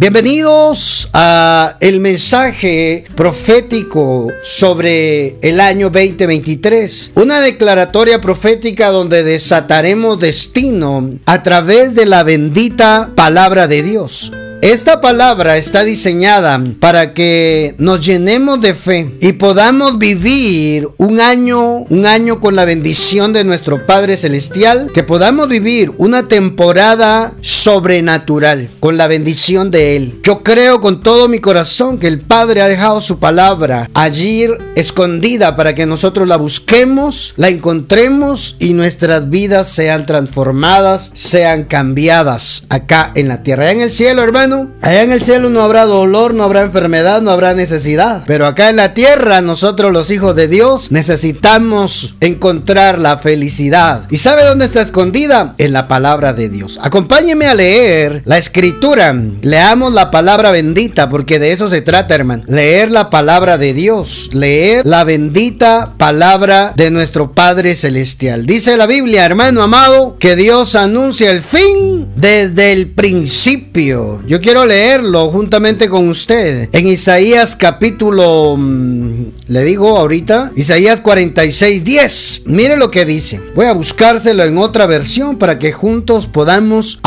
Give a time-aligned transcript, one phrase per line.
[0.00, 7.12] Bienvenidos a el mensaje profético sobre el año 2023.
[7.16, 14.32] Una declaratoria profética donde desataremos destino a través de la bendita palabra de Dios.
[14.62, 21.78] Esta palabra está diseñada para que nos llenemos de fe y podamos vivir un año,
[21.88, 28.68] un año con la bendición de nuestro Padre Celestial, que podamos vivir una temporada sobrenatural
[28.80, 30.20] con la bendición de Él.
[30.22, 35.56] Yo creo con todo mi corazón que el Padre ha dejado su palabra allí escondida
[35.56, 43.10] para que nosotros la busquemos, la encontremos y nuestras vidas sean transformadas, sean cambiadas acá
[43.14, 43.70] en la tierra.
[43.70, 44.49] en el cielo, hermano
[44.82, 48.24] Allá en el cielo no habrá dolor, no habrá enfermedad, no habrá necesidad.
[48.26, 54.06] Pero acá en la tierra, nosotros los hijos de Dios necesitamos encontrar la felicidad.
[54.10, 55.54] ¿Y sabe dónde está escondida?
[55.58, 56.78] En la palabra de Dios.
[56.82, 59.14] Acompáñeme a leer la escritura.
[59.42, 62.44] Leamos la palabra bendita, porque de eso se trata, hermano.
[62.46, 64.30] Leer la palabra de Dios.
[64.32, 68.46] Leer la bendita palabra de nuestro Padre Celestial.
[68.46, 71.89] Dice la Biblia, hermano amado, que Dios anuncia el fin
[72.20, 74.22] desde el principio.
[74.26, 76.68] Yo quiero leerlo juntamente con usted.
[76.72, 82.42] En Isaías capítulo, mm, le digo ahorita, Isaías 46, 10.
[82.44, 83.40] Mire lo que dice.
[83.54, 87.00] Voy a buscárselo en otra versión para que juntos podamos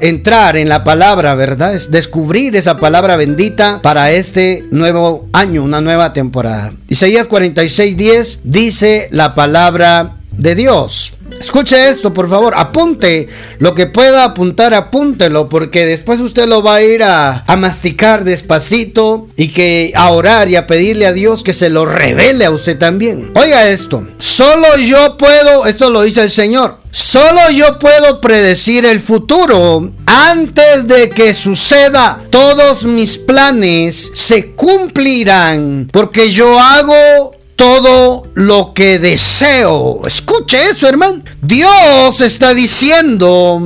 [0.00, 1.74] entrar en la palabra, ¿verdad?
[1.74, 6.72] Es descubrir esa palabra bendita para este nuevo año, una nueva temporada.
[6.88, 11.14] Isaías 46, 10 dice la palabra de Dios.
[11.40, 12.54] Escuche esto, por favor.
[12.56, 18.24] Apunte lo que pueda apuntar, apúntelo, porque después usted lo va a ir a, masticar
[18.24, 22.50] despacito y que a orar y a pedirle a Dios que se lo revele a
[22.50, 23.30] usted también.
[23.34, 24.06] Oiga esto.
[24.18, 26.78] Solo yo puedo, esto lo dice el Señor.
[26.90, 32.22] Solo yo puedo predecir el futuro antes de que suceda.
[32.30, 37.32] Todos mis planes se cumplirán porque yo hago
[37.62, 40.00] todo lo que deseo.
[40.04, 41.22] Escuche eso, hermano.
[41.42, 43.62] Dios está diciendo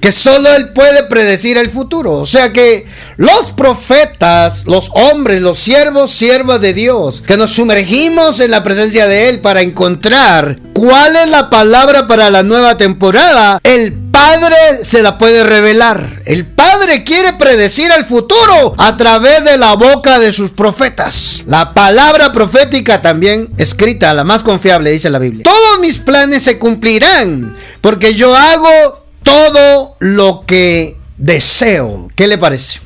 [0.00, 2.14] que solo Él puede predecir el futuro.
[2.16, 2.84] O sea que
[3.18, 9.06] los profetas, los hombres, los siervos, siervas de Dios, que nos sumergimos en la presencia
[9.06, 15.02] de Él para encontrar cuál es la palabra para la nueva temporada, el Padre se
[15.02, 16.22] la puede revelar.
[16.26, 21.42] El Padre quiere predecir el futuro a través de la boca de sus profetas.
[21.46, 25.44] La palabra profética también escrita, la más confiable, dice la Biblia.
[25.44, 32.08] Todos mis planes se cumplirán porque yo hago todo lo que deseo.
[32.14, 32.80] ¿Qué le parece?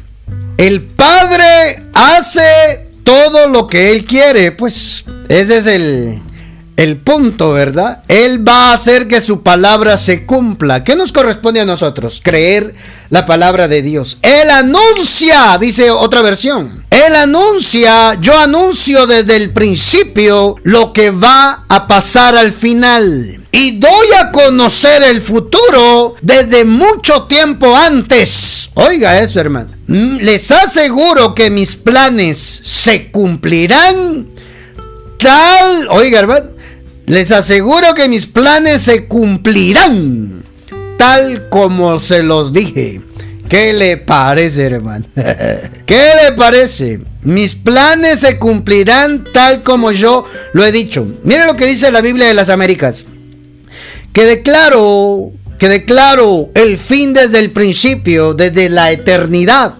[0.56, 4.52] El Padre hace todo lo que Él quiere.
[4.52, 6.22] Pues ese es el,
[6.76, 8.02] el punto, ¿verdad?
[8.08, 10.84] Él va a hacer que su palabra se cumpla.
[10.84, 12.20] ¿Qué nos corresponde a nosotros?
[12.22, 12.74] Creer
[13.08, 14.18] la palabra de Dios.
[14.22, 16.84] Él anuncia, dice otra versión.
[16.90, 23.40] Él anuncia, yo anuncio desde el principio lo que va a pasar al final.
[23.52, 28.70] Y doy a conocer el futuro desde mucho tiempo antes.
[28.74, 29.70] Oiga eso, hermano.
[29.86, 34.26] Mm, les aseguro que mis planes se cumplirán
[35.18, 36.50] tal, oiga, hermano,
[37.06, 40.42] les aseguro que mis planes se cumplirán
[40.98, 43.00] tal como se los dije.
[43.48, 45.06] ¿Qué le parece, hermano?
[45.86, 47.00] ¿Qué le parece?
[47.22, 51.06] Mis planes se cumplirán tal como yo lo he dicho.
[51.22, 53.06] Mire lo que dice la Biblia de las Américas.
[54.12, 59.74] Que declaro, que declaro el fin desde el principio, desde la eternidad,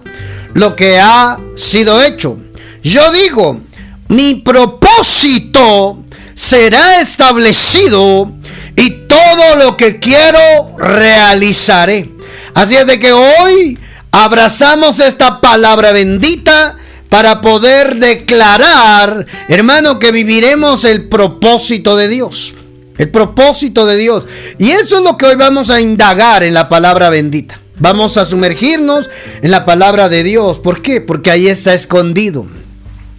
[0.53, 2.37] lo que ha sido hecho.
[2.83, 3.59] Yo digo,
[4.07, 6.05] mi propósito
[6.37, 8.31] será establecido
[8.75, 12.11] y todo lo que quiero realizaré.
[12.53, 13.77] Así es de que hoy
[14.11, 16.77] abrazamos esta palabra bendita
[17.09, 22.53] para poder declarar, hermano, que viviremos el propósito de Dios.
[22.97, 24.25] El propósito de Dios.
[24.59, 27.59] Y eso es lo que hoy vamos a indagar en la palabra bendita.
[27.79, 29.09] Vamos a sumergirnos
[29.41, 30.59] en la palabra de Dios.
[30.59, 31.01] ¿Por qué?
[31.01, 32.47] Porque ahí está escondido.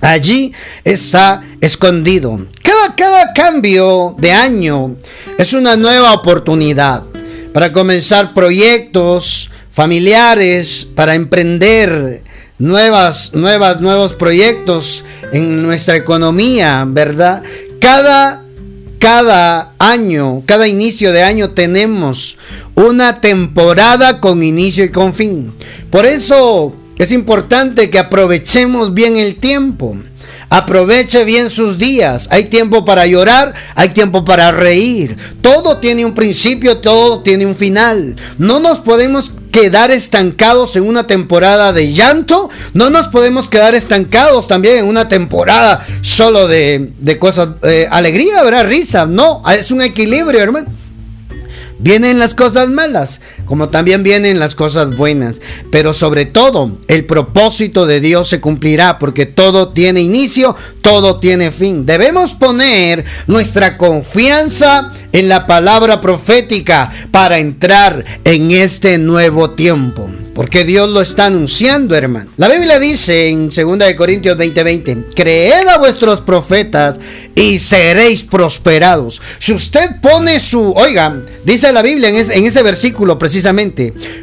[0.00, 0.52] Allí
[0.84, 2.46] está escondido.
[2.62, 4.96] Cada, cada cambio de año
[5.36, 7.02] es una nueva oportunidad
[7.52, 12.22] para comenzar proyectos familiares, para emprender
[12.58, 17.42] nuevas, nuevas, nuevos proyectos en nuestra economía, ¿verdad?
[17.80, 18.44] Cada,
[18.98, 22.38] cada año, cada inicio de año tenemos
[22.74, 25.52] una temporada con inicio y con fin.
[25.90, 29.96] Por eso es importante que aprovechemos bien el tiempo.
[30.50, 32.28] Aproveche bien sus días.
[32.30, 35.16] Hay tiempo para llorar, hay tiempo para reír.
[35.42, 38.16] Todo tiene un principio, todo tiene un final.
[38.38, 44.46] No nos podemos quedar estancados en una temporada de llanto, no nos podemos quedar estancados
[44.46, 48.68] también en una temporada solo de, cosas, eh, alegría, ¿verdad?
[48.68, 50.68] Risa, no, es un equilibrio, hermano.
[51.80, 55.40] Vienen las cosas malas, como también vienen las cosas buenas.
[55.72, 61.50] Pero sobre todo, el propósito de Dios se cumplirá porque todo tiene inicio, todo tiene
[61.50, 61.86] fin.
[61.86, 70.08] Debemos poner nuestra confianza en la palabra profética para entrar en este nuevo tiempo.
[70.38, 72.30] Porque Dios lo está anunciando, hermano.
[72.36, 77.00] La Biblia dice en 2 Corintios 20:20, creed a vuestros profetas
[77.34, 79.20] y seréis prosperados.
[79.40, 83.37] Si usted pone su, oiga, dice la Biblia en, en ese versículo precisamente,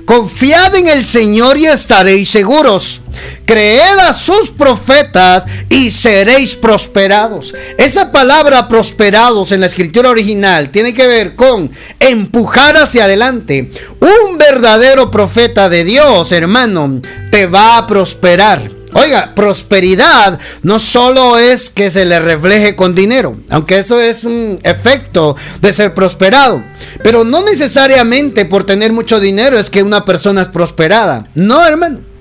[0.06, 3.01] confiad en el Señor y estaréis seguros.
[3.45, 7.53] Creed a sus profetas y seréis prosperados.
[7.77, 13.71] Esa palabra prosperados en la escritura original tiene que ver con empujar hacia adelante.
[14.00, 17.01] Un verdadero profeta de Dios, hermano,
[17.31, 18.85] te va a prosperar.
[18.97, 24.57] Oiga, prosperidad no solo es que se le refleje con dinero, aunque eso es un
[24.63, 26.63] efecto de ser prosperado,
[27.03, 31.27] pero no necesariamente por tener mucho dinero es que una persona es prosperada.
[31.36, 32.14] No, hermano.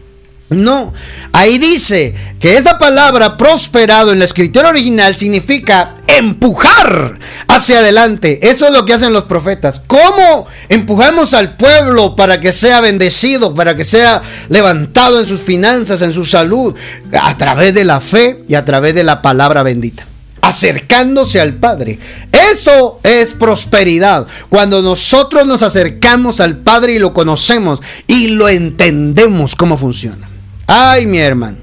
[0.51, 0.93] No,
[1.33, 7.19] ahí dice que esa palabra prosperado en la escritura original significa empujar
[7.49, 8.51] hacia adelante.
[8.51, 9.81] Eso es lo que hacen los profetas.
[9.87, 14.21] ¿Cómo empujamos al pueblo para que sea bendecido, para que sea
[14.51, 16.75] levantado en sus finanzas, en su salud?
[17.19, 20.07] A través de la fe y a través de la palabra bendita
[20.43, 21.99] acercándose al Padre.
[22.53, 24.27] Eso es prosperidad.
[24.51, 30.34] Cuando nosotros nos acercamos al Padre y lo conocemos y lo entendemos cómo funciona.
[30.67, 31.59] Ay, mi hermano.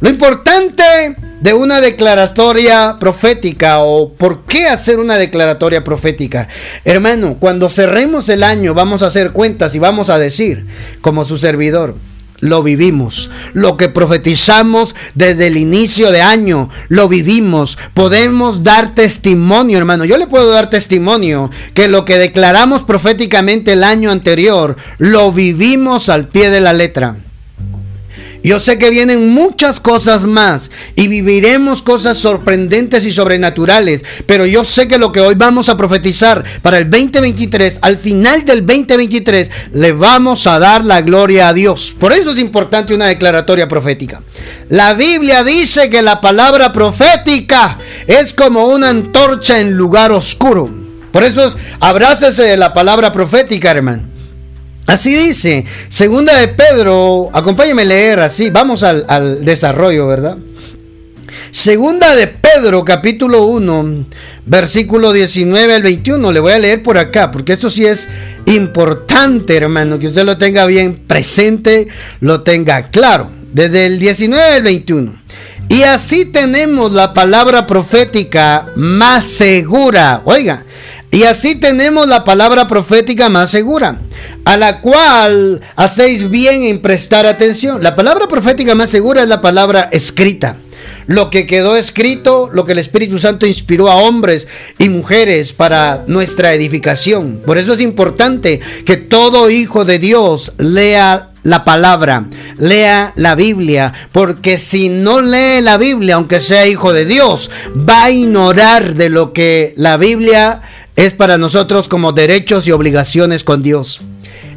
[0.00, 6.48] Lo importante de una declaratoria profética o por qué hacer una declaratoria profética.
[6.84, 10.66] Hermano, cuando cerremos el año vamos a hacer cuentas y vamos a decir,
[11.00, 11.96] como su servidor,
[12.40, 13.30] lo vivimos.
[13.52, 17.78] Lo que profetizamos desde el inicio de año, lo vivimos.
[17.94, 20.04] Podemos dar testimonio, hermano.
[20.04, 26.08] Yo le puedo dar testimonio que lo que declaramos proféticamente el año anterior, lo vivimos
[26.08, 27.16] al pie de la letra.
[28.46, 34.64] Yo sé que vienen muchas cosas más y viviremos cosas sorprendentes y sobrenaturales, pero yo
[34.64, 39.50] sé que lo que hoy vamos a profetizar para el 2023, al final del 2023,
[39.72, 41.96] le vamos a dar la gloria a Dios.
[41.98, 44.22] Por eso es importante una declaratoria profética.
[44.68, 50.72] La Biblia dice que la palabra profética es como una antorcha en lugar oscuro.
[51.10, 54.15] Por eso es, abrácese de la palabra profética, hermano.
[54.86, 60.38] Así dice, segunda de Pedro, acompáñame a leer así, vamos al, desarrollo, ¿verdad?
[61.50, 64.06] Segunda de Pedro, capítulo 1,
[64.46, 66.30] versículo 19 al 21.
[66.30, 68.08] Le voy a leer por acá, porque esto sí es
[68.46, 71.88] importante, hermano, que usted lo tenga bien presente,
[72.20, 73.30] lo tenga claro.
[73.52, 75.14] Desde el 19 al 21.
[75.68, 80.22] Y así tenemos la palabra profética más segura.
[80.24, 80.64] Oiga,
[81.10, 83.98] y así tenemos la palabra profética más segura,
[84.44, 87.82] a la cual hacéis bien en prestar atención.
[87.82, 90.56] La palabra profética más segura es la palabra escrita.
[91.06, 94.48] Lo que quedó escrito, lo que el Espíritu Santo inspiró a hombres
[94.78, 97.40] y mujeres para nuestra edificación.
[97.46, 102.26] Por eso es importante que todo hijo de Dios lea la palabra,
[102.58, 107.52] lea la Biblia, porque si no lee la Biblia, aunque sea hijo de Dios,
[107.88, 110.62] va a ignorar de lo que la Biblia
[110.96, 114.00] es para nosotros como derechos y obligaciones con Dios.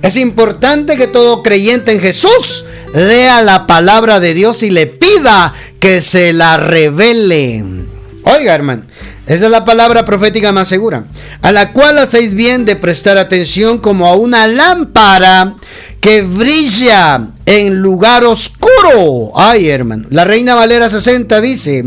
[0.02, 5.54] Es importante que todo creyente en Jesús lea la palabra de Dios y le pida
[5.80, 7.64] que se la revele.
[8.24, 8.84] Oiga, hermano,
[9.28, 11.06] esa es la palabra profética más segura,
[11.42, 15.56] a la cual hacéis bien de prestar atención como a una lámpara
[16.00, 19.32] que brilla en lugar oscuro.
[19.36, 21.84] Ay, hermano, la Reina Valera 60 dice,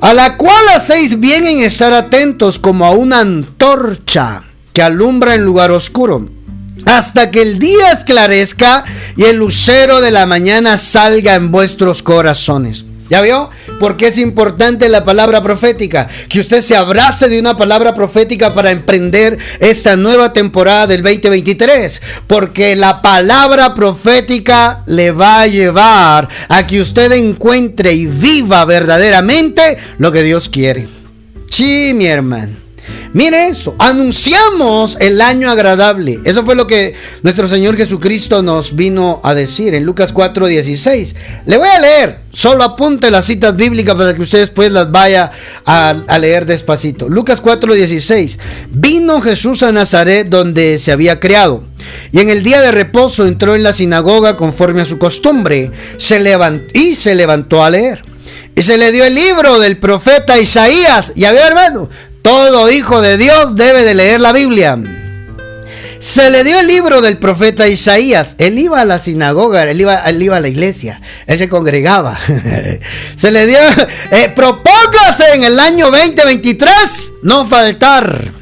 [0.00, 5.44] a la cual hacéis bien en estar atentos como a una antorcha que alumbra en
[5.44, 6.28] lugar oscuro,
[6.86, 8.84] hasta que el día esclarezca
[9.16, 12.85] y el lucero de la mañana salga en vuestros corazones.
[13.08, 13.50] ¿Ya vio?
[13.78, 16.08] Porque es importante la palabra profética.
[16.28, 22.02] Que usted se abrace de una palabra profética para emprender esta nueva temporada del 2023.
[22.26, 29.78] Porque la palabra profética le va a llevar a que usted encuentre y viva verdaderamente
[29.98, 30.88] lo que Dios quiere.
[31.48, 32.65] Sí, mi hermano.
[33.12, 36.20] Mire eso, anunciamos el año agradable.
[36.24, 41.14] Eso fue lo que nuestro Señor Jesucristo nos vino a decir en Lucas 4:16.
[41.46, 45.30] Le voy a leer, solo apunte las citas bíblicas para que ustedes pues las vaya
[45.64, 47.08] a, leer despacito.
[47.08, 48.38] Lucas 4:16.
[48.70, 51.64] Vino Jesús a Nazaret donde se había criado
[52.12, 56.20] Y en el día de reposo entró en la sinagoga conforme a su costumbre se
[56.20, 58.02] levantó, y se levantó a leer.
[58.54, 61.12] Y se le dio el libro del profeta Isaías.
[61.14, 61.90] Y a ver, hermano,
[62.26, 64.76] todo hijo de Dios debe de leer la Biblia.
[66.00, 68.34] Se le dio el libro del profeta Isaías.
[68.38, 72.18] Él iba a la sinagoga, él iba, iba a la iglesia, él se congregaba.
[73.16, 73.60] se le dio,
[74.10, 78.32] eh, propóngase en el año 2023 no faltar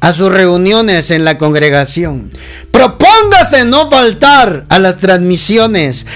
[0.00, 2.30] a sus reuniones en la congregación.
[2.70, 6.06] Propóngase no faltar a las transmisiones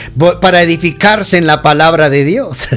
[0.40, 2.68] para edificarse en la palabra de Dios.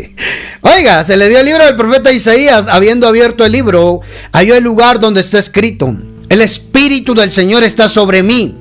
[0.62, 4.00] Oiga, se le dio el libro del profeta Isaías, habiendo abierto el libro,
[4.32, 5.94] halló el lugar donde está escrito,
[6.28, 8.58] el Espíritu del Señor está sobre mí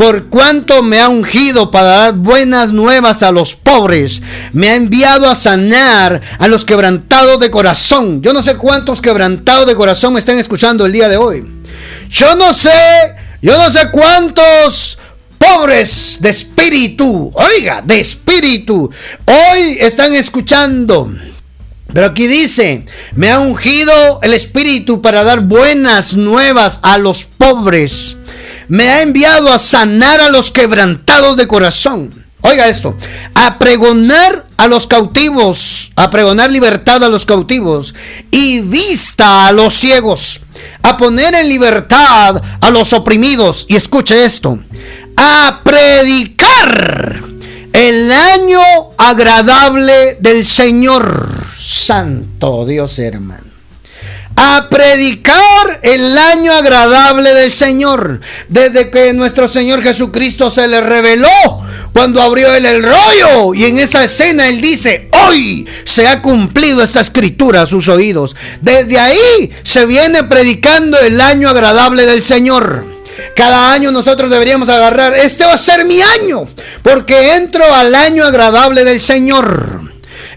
[0.00, 4.22] por cuanto me ha ungido para dar buenas nuevas a los pobres,
[4.54, 8.22] me ha enviado a sanar a los quebrantados de corazón.
[8.22, 11.44] Yo no sé cuántos quebrantados de corazón me están escuchando el día de hoy.
[12.08, 12.70] Yo no sé,
[13.42, 14.96] yo no sé cuántos
[15.36, 18.90] pobres de espíritu, oiga, de espíritu,
[19.26, 21.12] hoy están escuchando.
[21.92, 28.16] Pero aquí dice, me ha ungido el Espíritu para dar buenas nuevas a los pobres
[28.70, 32.24] me ha enviado a sanar a los quebrantados de corazón.
[32.42, 32.96] Oiga esto,
[33.34, 37.94] a pregonar a los cautivos, a pregonar libertad a los cautivos
[38.30, 40.42] y vista a los ciegos,
[40.84, 43.66] a poner en libertad a los oprimidos.
[43.68, 44.60] Y escuche esto,
[45.16, 47.24] a predicar
[47.72, 48.62] el año
[48.96, 51.44] agradable del Señor.
[51.58, 53.49] Santo Dios hermano
[54.42, 58.20] a predicar el año agradable del Señor.
[58.48, 63.52] Desde que nuestro Señor Jesucristo se le reveló cuando abrió él el rollo.
[63.52, 68.34] Y en esa escena él dice, hoy se ha cumplido esta escritura a sus oídos.
[68.62, 72.86] Desde ahí se viene predicando el año agradable del Señor.
[73.36, 76.48] Cada año nosotros deberíamos agarrar, este va a ser mi año,
[76.82, 79.89] porque entro al año agradable del Señor.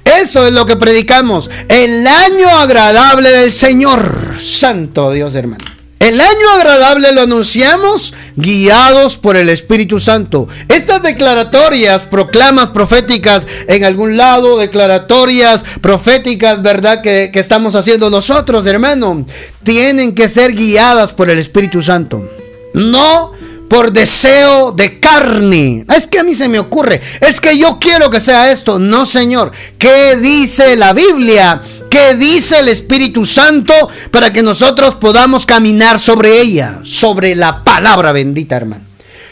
[0.05, 1.49] Eso es lo que predicamos.
[1.67, 4.35] El año agradable del Señor.
[4.39, 5.63] Santo Dios, hermano.
[6.03, 10.49] El año agradable lo anunciamos guiados por el Espíritu Santo.
[10.67, 17.01] Estas declaratorias, proclamas proféticas en algún lado, declaratorias proféticas, ¿verdad?
[17.01, 19.25] Que, estamos haciendo nosotros, hermano,
[19.63, 22.29] tienen que ser guiadas por el Espíritu Santo.
[22.73, 23.31] No
[23.73, 25.83] por deseo de carne.
[25.97, 28.77] Es que a mí se me ocurre, es que yo quiero que sea esto.
[28.77, 29.51] No, Señor.
[29.79, 31.59] ¿Qué dice la Biblia?
[31.89, 33.73] ¿Qué dice el Espíritu Santo
[34.11, 36.81] para que nosotros podamos caminar sobre ella?
[36.83, 38.85] Sobre la palabra bendita, hermano.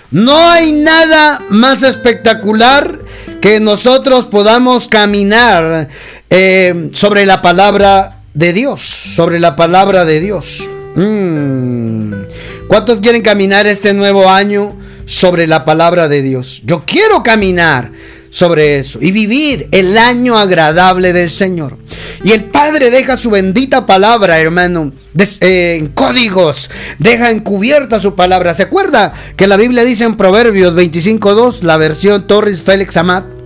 [0.10, 2.98] No hay nada más espectacular
[3.42, 5.88] que nosotros podamos caminar
[6.32, 8.82] eh, sobre la palabra de Dios.
[8.82, 10.68] Sobre la palabra de Dios.
[10.96, 12.14] Mm.
[12.68, 16.62] ¿Cuántos quieren caminar este nuevo año sobre la palabra de Dios?
[16.66, 17.92] Yo quiero caminar
[18.30, 21.78] sobre eso y vivir el año agradable del Señor.
[22.24, 24.94] Y el Padre deja su bendita palabra, hermano,
[25.42, 28.54] eh, en códigos, deja encubierta su palabra.
[28.54, 33.41] ¿Se acuerda que la Biblia dice en Proverbios 25.2, la versión Torres Félix Amat?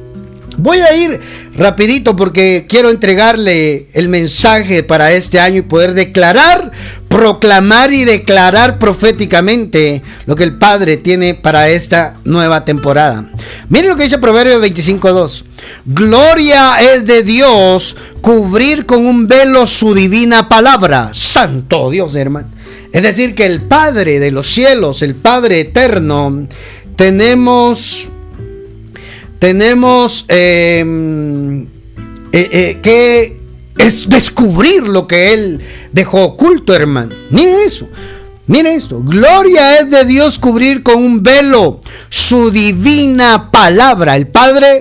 [0.58, 1.20] Voy a ir
[1.56, 6.72] rapidito porque quiero entregarle el mensaje para este año y poder declarar,
[7.10, 13.32] proclamar y declarar proféticamente lo que el Padre tiene para esta nueva temporada.
[13.70, 15.44] Miren lo que dice Proverbios 25.2.
[15.86, 21.12] Gloria es de Dios cubrir con un velo su divina palabra.
[21.14, 22.50] Santo Dios, hermano.
[22.92, 26.48] Es decir, que el Padre de los cielos, el Padre eterno,
[26.96, 28.10] tenemos
[29.46, 31.66] tenemos em,
[32.32, 33.40] eh, eh, que
[33.78, 35.62] es descubrir lo que Él
[35.92, 37.14] dejó oculto, hermano.
[37.30, 37.88] Mire eso.
[38.48, 44.16] Mire esto, gloria es de Dios cubrir con un velo su divina palabra.
[44.16, 44.80] El Padre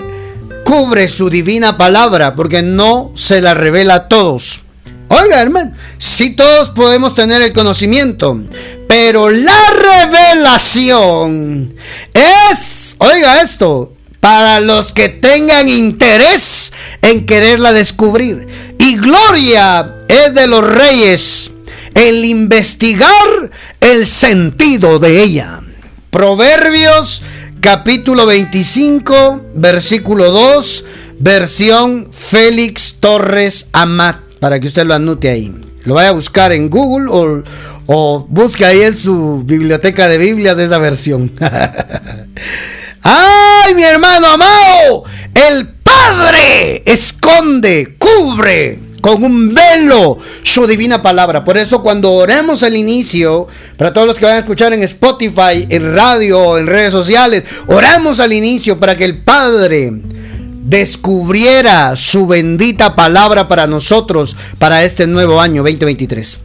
[0.65, 4.63] cubre su divina palabra porque no se la revela a todos.
[5.09, 8.41] Oiga, hermano, si todos podemos tener el conocimiento,
[8.89, 9.61] pero la
[10.07, 11.75] revelación
[12.15, 13.93] es, oiga esto,
[14.25, 18.49] para los que tengan interés en quererla descubrir.
[18.79, 21.51] Y gloria es de los reyes
[21.93, 23.51] el investigar
[23.81, 25.61] el sentido de ella.
[26.09, 27.23] Proverbios
[27.61, 30.87] capítulo 25, versículo 2,
[31.19, 35.55] versión Félix Torres Amat, para que usted lo anote ahí.
[35.83, 37.43] Lo vaya a buscar en Google o,
[37.85, 41.31] o busque ahí en su biblioteca de Biblias esa versión.
[43.05, 45.05] ¡Ay, mi hermano amado!
[45.35, 51.45] El Padre esconde, cubre con un velo su divina palabra.
[51.45, 53.47] Por eso cuando oremos al inicio,
[53.77, 58.21] para todos los que van a escuchar en Spotify, en radio, en redes sociales, oramos
[58.21, 65.39] al inicio para que el Padre descubriera su bendita palabra para nosotros para este nuevo
[65.39, 66.41] año 2023.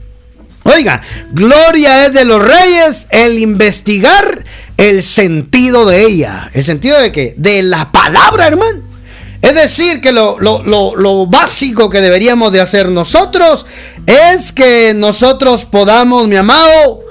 [0.63, 1.01] Oiga,
[1.31, 4.43] gloria es de los reyes el investigar
[4.79, 6.50] el sentido de ella.
[6.53, 7.36] ¿El sentido de qué?
[7.38, 8.81] De la palabra, hermano.
[9.41, 13.65] Es decir, que lo, lo, básico que deberíamos de hacer nosotros
[14.05, 17.03] es que nosotros podamos, mi amado,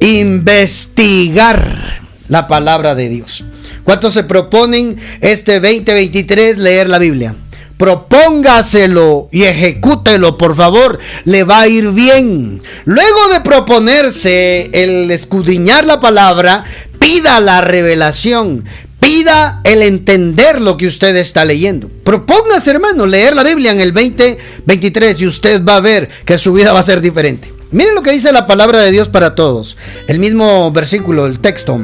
[0.00, 3.44] investigar la palabra de Dios.
[3.84, 7.34] ¿Cuántos se proponen este 2023 leer la Biblia?
[7.82, 12.62] propóngaselo y ejecútelo, por favor, le va a ir bien.
[12.84, 16.62] Luego de proponerse el escudriñar la palabra,
[17.02, 18.64] pida la revelación,
[19.00, 21.90] pida el entender lo que usted está leyendo.
[22.04, 26.52] Propóngase, hermano, leer la Biblia en el 2023 y usted va a ver que su
[26.52, 27.52] vida va a ser diferente.
[27.72, 29.76] Miren lo que dice la palabra de Dios para todos.
[30.06, 31.80] El mismo versículo, el texto.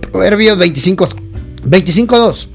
[0.00, 1.10] Proverbios 25,
[1.62, 2.48] 25.2.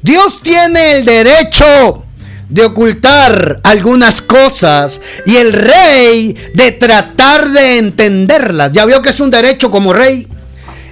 [0.00, 2.04] Dios tiene el derecho
[2.48, 8.72] de ocultar algunas cosas y el rey de tratar de entenderlas.
[8.72, 10.26] Ya vio que es un derecho como rey.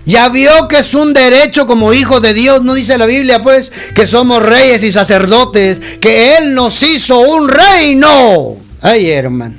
[0.09, 2.62] Ya vio que es un derecho como hijo de Dios.
[2.62, 7.47] No dice la Biblia pues que somos reyes y sacerdotes, que Él nos hizo un
[7.47, 8.57] reino.
[8.81, 9.57] Ay hermano.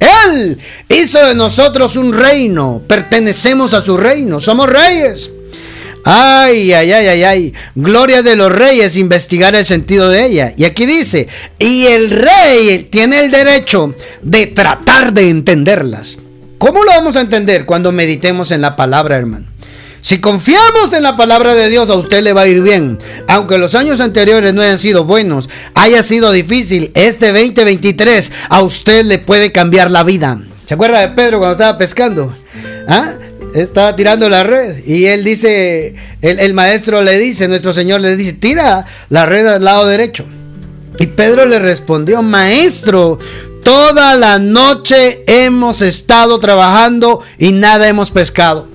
[0.00, 2.82] Él hizo de nosotros un reino.
[2.88, 4.40] Pertenecemos a su reino.
[4.40, 5.30] Somos reyes.
[6.04, 7.54] Ay, ay, ay, ay, ay.
[7.76, 10.52] Gloria de los reyes, investigar el sentido de ella.
[10.56, 11.28] Y aquí dice,
[11.60, 16.18] y el rey tiene el derecho de tratar de entenderlas.
[16.58, 19.51] ¿Cómo lo vamos a entender cuando meditemos en la palabra, hermano?
[20.02, 22.98] Si confiamos en la palabra de Dios, a usted le va a ir bien.
[23.28, 29.04] Aunque los años anteriores no hayan sido buenos, haya sido difícil, este 2023 a usted
[29.04, 30.40] le puede cambiar la vida.
[30.66, 32.34] ¿Se acuerda de Pedro cuando estaba pescando?
[32.88, 33.14] ¿Ah?
[33.54, 38.32] estaba tirando la red y él dice, el, maestro le dice, nuestro Señor le dice,
[38.32, 40.24] tira la red al lado derecho.
[40.98, 43.18] Y Pedro le respondió, maestro,
[43.62, 48.71] toda la noche hemos estado trabajando y nada hemos pescado.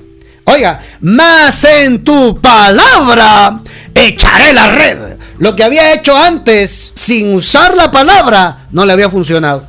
[0.49, 3.59] Oiga, más en tu palabra
[3.93, 4.97] echaré la red.
[5.39, 9.67] Lo que había hecho antes sin usar la palabra no le había funcionado.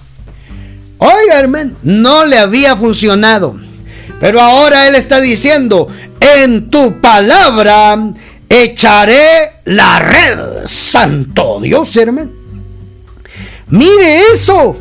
[0.99, 3.59] Oiga, hermano, no le había funcionado.
[4.21, 5.89] Pero ahora Él está diciendo,
[6.21, 7.99] en tu palabra
[8.49, 10.39] echaré la red.
[10.67, 12.31] Santo Dios, hermano.
[13.67, 14.77] Mire eso.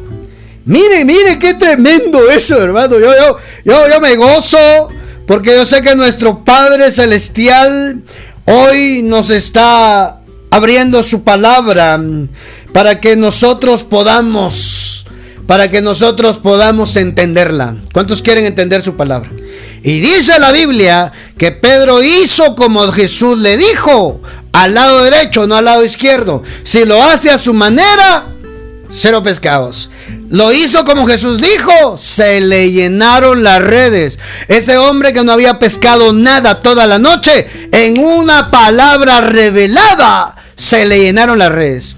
[0.65, 2.99] Mire, mire qué tremendo eso, hermano.
[2.99, 4.91] Yo, yo, yo, yo me gozo
[5.27, 8.01] porque yo sé que nuestro Padre Celestial
[8.45, 12.01] hoy nos está abriendo su palabra
[12.73, 15.05] para que nosotros podamos
[15.45, 17.77] para que nosotros podamos entenderla.
[17.93, 19.29] ¿Cuántos quieren entender su palabra?
[19.81, 25.55] Y dice la Biblia que Pedro hizo como Jesús le dijo, al lado derecho, no
[25.55, 26.43] al lado izquierdo.
[26.63, 28.27] Si lo hace a su manera,
[28.91, 29.89] cero pescados.
[30.29, 34.19] Lo hizo como Jesús dijo, se le llenaron las redes.
[34.47, 40.85] Ese hombre que no había pescado nada toda la noche, en una palabra revelada, se
[40.85, 41.95] le llenaron las redes.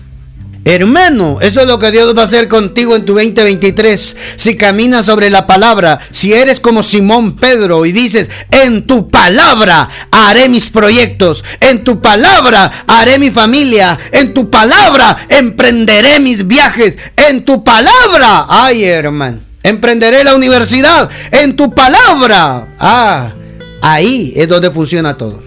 [0.69, 4.15] Hermano, eso es lo que Dios va a hacer contigo en tu 2023.
[4.35, 9.89] Si caminas sobre la palabra, si eres como Simón Pedro y dices, en tu palabra
[10.11, 16.99] haré mis proyectos, en tu palabra haré mi familia, en tu palabra emprenderé mis viajes,
[17.15, 22.75] en tu palabra, ay hermano, emprenderé la universidad, en tu palabra.
[22.77, 23.33] Ah,
[23.81, 25.41] ahí es donde funciona todo.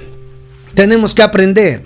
[0.75, 1.85] Tenemos que aprender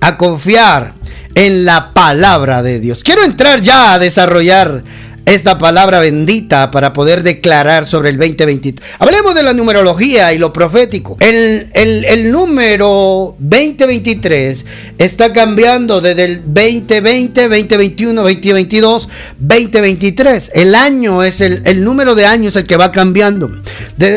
[0.00, 0.94] a confiar
[1.38, 3.04] en la palabra de Dios.
[3.04, 4.82] Quiero entrar ya a desarrollar
[5.24, 8.84] esta palabra bendita para poder declarar sobre el 2023.
[8.98, 11.16] Hablemos de la numerología y lo profético.
[11.20, 14.64] El, el, número 2023
[14.98, 20.50] está cambiando desde el 2020, 2021, 2022, 2023.
[20.54, 23.48] El año es el, el número de años el que va cambiando.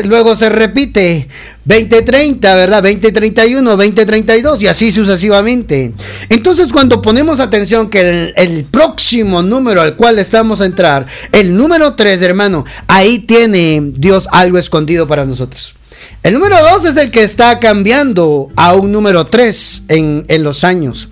[0.04, 1.28] luego se repite
[1.64, 2.82] 2030, ¿verdad?
[2.82, 5.92] 2031, 2032 y así sucesivamente.
[6.28, 11.94] Entonces cuando ponemos atención que el, próximo número al cual estamos a entrar, el número
[11.94, 15.74] 3, hermano, ahí tiene Dios algo escondido para nosotros.
[16.22, 20.64] El número 2 es el que está cambiando a un número 3 en, en los
[20.64, 21.08] años.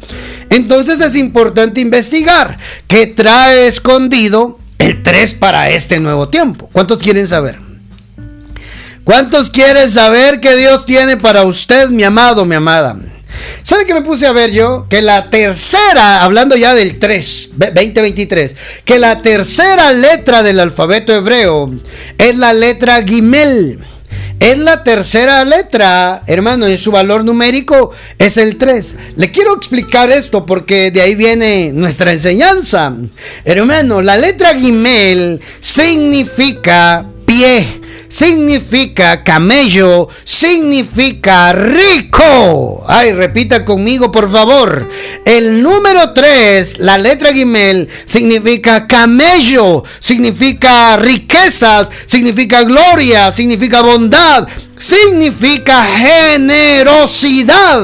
[0.51, 6.69] Entonces es importante investigar qué trae escondido el 3 para este nuevo tiempo.
[6.73, 7.70] ¿Cuántos quieren saber?
[9.11, 12.97] ¿Cuántos quieren saber que Dios tiene para usted, mi amado, mi amada?
[13.65, 14.87] ¿Sabe qué me puse a ver yo?
[14.89, 21.73] Que la tercera, hablando ya del 3, 2023, que la tercera letra del alfabeto hebreo
[22.19, 23.85] es la letra Gimel.
[24.39, 28.95] Es la tercera letra, hermano, y su valor numérico es el 3.
[29.17, 32.95] Le quiero explicar esto porque de ahí viene nuestra enseñanza.
[33.45, 37.80] Hermano, la letra Gimel significa pie
[38.11, 42.85] significa camello, significa rico.
[42.87, 44.91] Ay, repita conmigo, por favor.
[45.25, 54.47] El número 3, la letra Gimel, significa camello, significa riquezas, significa gloria, significa bondad,
[54.79, 57.81] significa generosidad.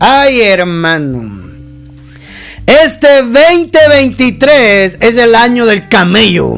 [0.00, 1.47] Ay, hermano.
[2.68, 6.56] Este 2023 es el año del camello.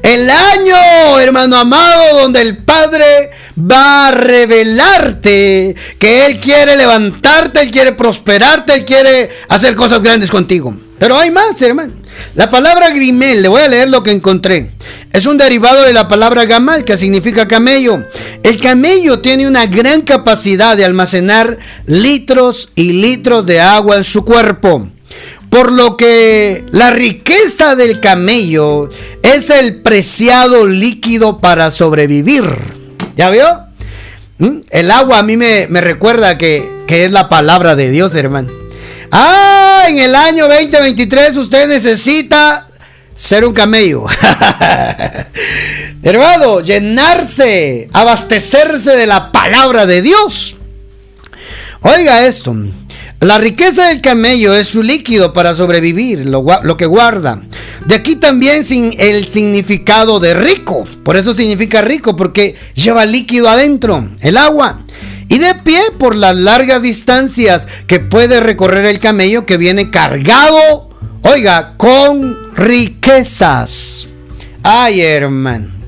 [0.00, 7.72] El año, hermano amado, donde el Padre va a revelarte que Él quiere levantarte, Él
[7.72, 10.72] quiere prosperarte, Él quiere hacer cosas grandes contigo.
[11.00, 11.94] Pero hay más, hermano.
[12.36, 14.70] La palabra grimel, le voy a leer lo que encontré.
[15.12, 18.06] Es un derivado de la palabra gamal, que significa camello.
[18.44, 24.24] El camello tiene una gran capacidad de almacenar litros y litros de agua en su
[24.24, 24.88] cuerpo.
[25.50, 28.88] Por lo que la riqueza del camello
[29.22, 32.44] es el preciado líquido para sobrevivir.
[33.16, 33.46] ¿Ya vio?
[34.38, 34.60] ¿Mm?
[34.70, 38.50] El agua a mí me, recuerda que, que es la palabra de Dios, hermano.
[39.10, 42.66] Ah, en el año 2023 usted necesita
[43.16, 44.06] ser un camello.
[46.02, 50.56] Hermano, llenarse, abastecerse de la palabra de Dios.
[51.82, 52.56] Oiga esto.
[53.20, 57.42] La riqueza del camello es su líquido para sobrevivir, lo, que guarda.
[57.86, 60.86] De aquí también sin el significado de rico.
[61.04, 64.86] Por eso significa rico, porque lleva líquido adentro, el agua.
[65.28, 70.88] Y de pie por las largas distancias que puede recorrer el camello que viene cargado,
[71.22, 74.08] oiga, con riquezas.
[74.62, 75.79] Ay, hermano.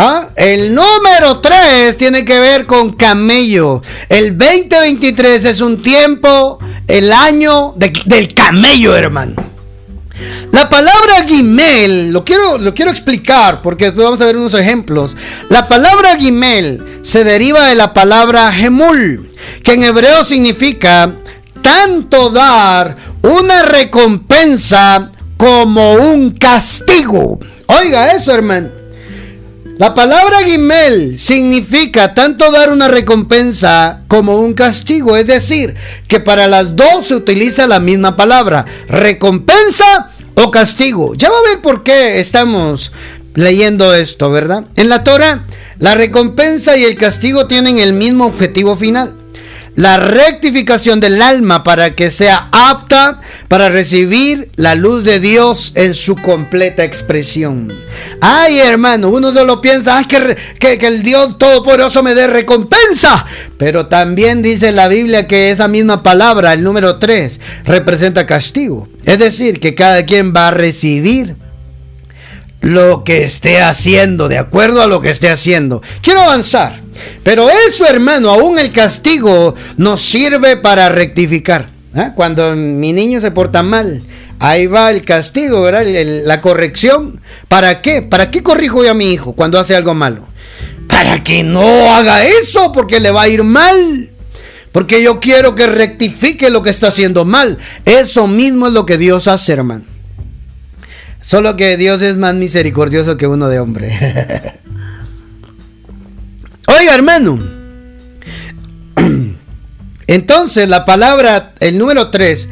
[0.00, 0.28] ¿Ah?
[0.36, 3.82] El número 3 tiene que ver con camello.
[4.08, 9.34] El 2023 es un tiempo, el año del camello, hermano.
[10.52, 15.16] La palabra Gimel, lo quiero, lo quiero explicar porque vamos a ver unos ejemplos.
[15.48, 19.32] La palabra Gimel se deriva de la palabra Gemul,
[19.64, 21.12] que en hebreo significa
[21.60, 27.40] tanto dar una recompensa como un castigo.
[27.66, 28.77] Oiga eso, hermano.
[29.78, 35.76] La palabra Gimel significa tanto dar una recompensa como un castigo, es decir,
[36.08, 41.14] que para las dos se utiliza la misma palabra, recompensa o castigo.
[41.14, 42.90] Ya va a ver por qué estamos
[43.36, 44.64] leyendo esto, ¿verdad?
[44.74, 45.46] En la Torah,
[45.78, 49.14] la recompensa y el castigo tienen el mismo objetivo final
[49.78, 55.94] la rectificación del alma para que sea apta para recibir la luz de Dios en
[55.94, 57.72] su completa expresión.
[58.20, 63.24] Ay, hermano, uno solo piensa, que, que, que el Dios Todopoderoso me dé recompensa.
[63.56, 68.88] Pero también dice la Biblia que esa misma palabra, el número 3, representa castigo.
[69.04, 71.36] Es decir, que cada quien va a recibir
[72.60, 75.82] lo que esté haciendo, de acuerdo a lo que esté haciendo.
[76.02, 76.82] Quiero avanzar,
[77.22, 81.70] pero eso hermano, aún el castigo nos sirve para rectificar.
[81.94, 82.12] ¿ah?
[82.14, 84.02] Cuando mi niño se porta mal,
[84.38, 85.84] ahí va el castigo, ¿verdad?
[86.24, 87.20] la corrección.
[87.48, 88.02] ¿Para qué?
[88.02, 90.26] ¿Para qué corrijo yo a mi hijo cuando hace algo malo?
[90.88, 94.10] Para que no haga eso, porque le va a ir mal.
[94.72, 97.58] Porque yo quiero que rectifique lo que está haciendo mal.
[97.84, 99.84] Eso mismo es lo que Dios hace, hermano.
[101.20, 104.54] Solo que Dios es más misericordioso que uno de hombre.
[106.94, 107.38] Hermano.
[110.06, 112.48] Entonces, la palabra, el número 3,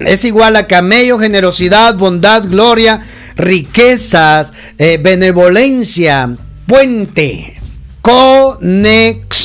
[0.00, 3.02] es igual a camello, generosidad, bondad, gloria,
[3.36, 7.56] riquezas, eh, benevolencia, puente,
[8.02, 9.38] conexión.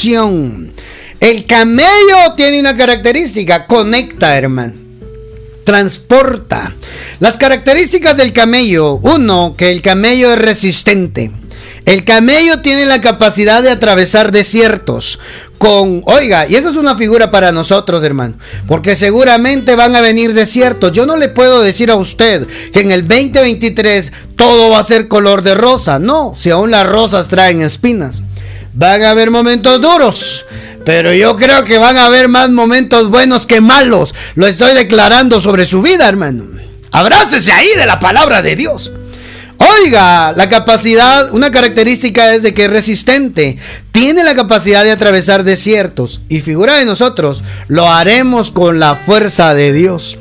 [1.19, 4.83] El camello tiene una característica, conecta, hermano
[5.63, 6.73] transporta.
[7.19, 8.95] Las características del camello.
[8.95, 11.31] Uno, que el camello es resistente.
[11.85, 15.19] El camello tiene la capacidad de atravesar desiertos
[15.57, 18.35] con, oiga, y esa es una figura para nosotros, hermano,
[18.67, 20.91] porque seguramente van a venir desiertos.
[20.93, 25.07] Yo no le puedo decir a usted que en el 2023 todo va a ser
[25.07, 25.99] color de rosa.
[25.99, 28.23] No, si aún las rosas traen espinas.
[28.73, 30.45] Van a haber momentos duros,
[30.85, 34.15] pero yo creo que van a haber más momentos buenos que malos.
[34.35, 36.45] Lo estoy declarando sobre su vida, hermano.
[36.91, 38.91] Abrácese ahí de la palabra de Dios.
[39.63, 43.57] Oiga, la capacidad, una característica es de que es resistente.
[43.91, 46.21] Tiene la capacidad de atravesar desiertos.
[46.29, 50.17] Y figura de nosotros, lo haremos con la fuerza de Dios.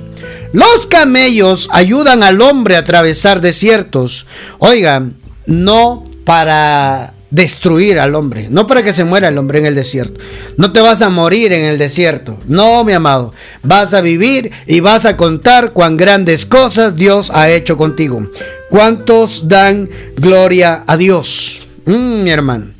[0.52, 4.26] Los camellos ayudan al hombre a atravesar desiertos.
[4.59, 5.05] Oiga,
[5.46, 10.20] no para destruir al hombre, no para que se muera el hombre en el desierto.
[10.59, 13.33] No te vas a morir en el desierto, no, mi amado.
[13.62, 18.28] Vas a vivir y vas a contar cuán grandes cosas Dios ha hecho contigo.
[18.72, 21.66] ¿Cuántos dan gloria a Dios?
[21.85, 22.72] Mm, mi hermano.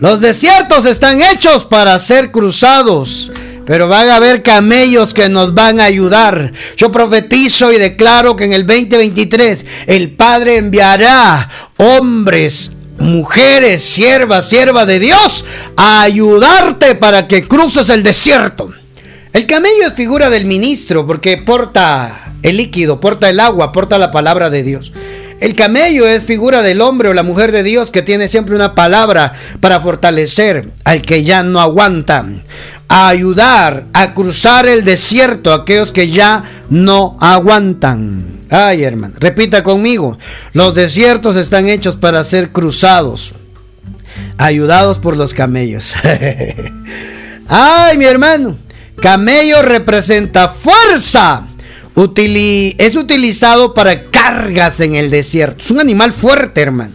[0.00, 3.30] Los desiertos están hechos para ser cruzados.
[3.66, 6.50] Pero van a haber camellos que nos van a ayudar.
[6.78, 14.86] Yo profetizo y declaro que en el 2023 el Padre enviará hombres mujeres, siervas, siervas
[14.86, 15.44] de Dios,
[15.76, 18.70] a ayudarte para que cruces el desierto.
[19.34, 24.12] El camello es figura del ministro porque porta el líquido, porta el agua, porta la
[24.12, 24.92] palabra de Dios.
[25.40, 28.76] El camello es figura del hombre o la mujer de Dios que tiene siempre una
[28.76, 32.24] palabra para fortalecer al que ya no aguanta,
[32.86, 38.42] a ayudar a cruzar el desierto a aquellos que ya no aguantan.
[38.48, 40.16] Ay, hermano, repita conmigo.
[40.52, 43.34] Los desiertos están hechos para ser cruzados,
[44.38, 45.94] ayudados por los camellos.
[47.48, 48.56] Ay, mi hermano,
[49.00, 51.45] camello representa fuerza.
[51.96, 55.62] Es utilizado para cargas en el desierto.
[55.64, 56.94] Es un animal fuerte, hermano.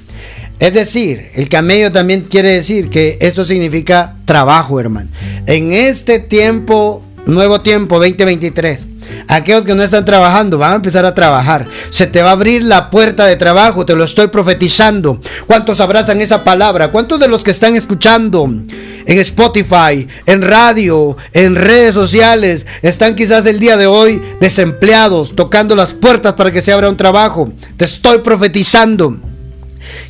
[0.60, 5.10] Es decir, el camello también quiere decir que esto significa trabajo, hermano.
[5.48, 8.88] En este tiempo, nuevo tiempo 2023,
[9.28, 11.68] Aquellos que no están trabajando van a empezar a trabajar.
[11.90, 15.20] Se te va a abrir la puerta de trabajo, te lo estoy profetizando.
[15.48, 16.90] ¿Cuántos abrazan esa palabra?
[16.90, 23.46] ¿Cuántos de los que están escuchando en Spotify, en radio, en redes sociales, están quizás
[23.46, 27.52] el día de hoy desempleados, tocando las puertas para que se abra un trabajo?
[27.78, 29.18] Te estoy profetizando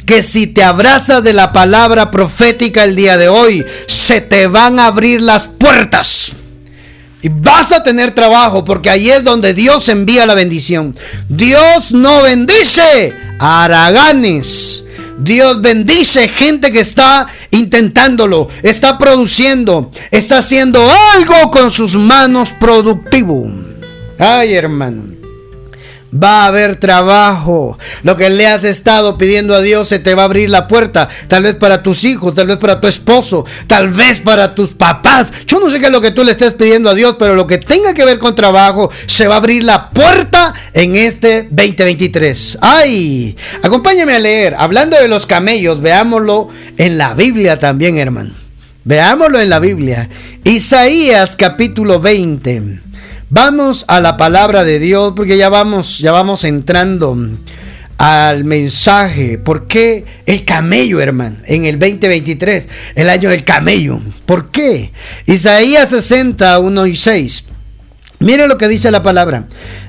[0.05, 4.79] que si te abrazas de la palabra profética el día de hoy, se te van
[4.79, 6.35] a abrir las puertas.
[7.21, 10.95] Y vas a tener trabajo porque ahí es donde Dios envía la bendición.
[11.29, 14.85] Dios no bendice araganes.
[15.19, 20.81] Dios bendice gente que está intentándolo, está produciendo, está haciendo
[21.13, 23.51] algo con sus manos productivo.
[24.17, 25.20] Ay, hermano.
[26.13, 27.77] Va a haber trabajo.
[28.03, 31.07] Lo que le has estado pidiendo a Dios se te va a abrir la puerta.
[31.29, 35.31] Tal vez para tus hijos, tal vez para tu esposo, tal vez para tus papás.
[35.47, 37.47] Yo no sé qué es lo que tú le estés pidiendo a Dios, pero lo
[37.47, 42.57] que tenga que ver con trabajo, se va a abrir la puerta en este 2023.
[42.59, 43.37] ¡Ay!
[43.63, 44.55] Acompáñame a leer.
[44.57, 48.33] Hablando de los camellos, veámoslo en la Biblia también, hermano.
[48.83, 50.09] Veámoslo en la Biblia.
[50.43, 52.90] Isaías capítulo 20.
[53.33, 57.17] Vamos a la palabra de Dios porque ya vamos, ya vamos entrando
[57.97, 59.37] al mensaje.
[59.37, 61.37] ¿Por qué el camello, hermano?
[61.45, 64.01] En el 2023, el año del camello.
[64.25, 64.91] ¿Por qué?
[65.27, 67.45] Isaías 60, 1 y 6.
[68.21, 69.45] Mire lo que dice la palabra.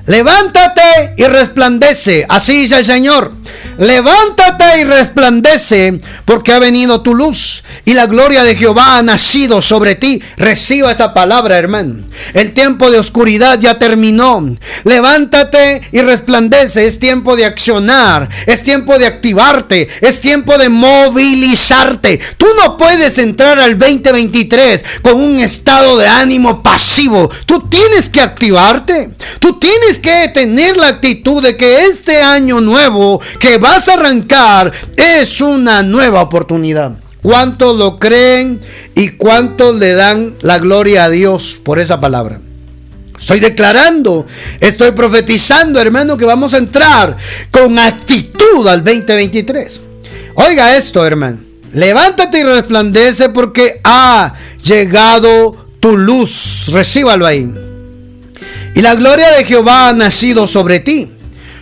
[0.07, 2.25] Levántate y resplandece.
[2.27, 3.31] Así dice el Señor
[3.77, 9.61] levántate y resplandece, porque ha venido tu luz y la gloria de Jehová ha nacido
[9.61, 10.21] sobre ti.
[10.37, 12.03] Reciba esa palabra, hermano.
[12.33, 14.55] El tiempo de oscuridad ya terminó.
[14.83, 16.85] Levántate y resplandece.
[16.85, 22.19] Es tiempo de accionar, es tiempo de activarte, es tiempo de movilizarte.
[22.37, 27.29] Tú no puedes entrar al 2023 con un estado de ánimo pasivo.
[27.45, 29.11] Tú tienes que activarte.
[29.39, 34.71] Tú tienes que tener la actitud de que este año nuevo que vas a arrancar
[34.95, 36.93] es una nueva oportunidad.
[37.21, 38.59] ¿Cuántos lo creen
[38.95, 42.41] y cuántos le dan la gloria a Dios por esa palabra?
[43.17, 44.25] Estoy declarando,
[44.59, 47.15] estoy profetizando, hermano, que vamos a entrar
[47.49, 49.79] con actitud al 2023.
[50.35, 51.37] Oiga esto, hermano.
[51.71, 56.65] Levántate y resplandece porque ha llegado tu luz.
[56.67, 57.62] Recíbalo ahí.
[58.75, 61.09] Y la gloria de Jehová ha nacido sobre ti.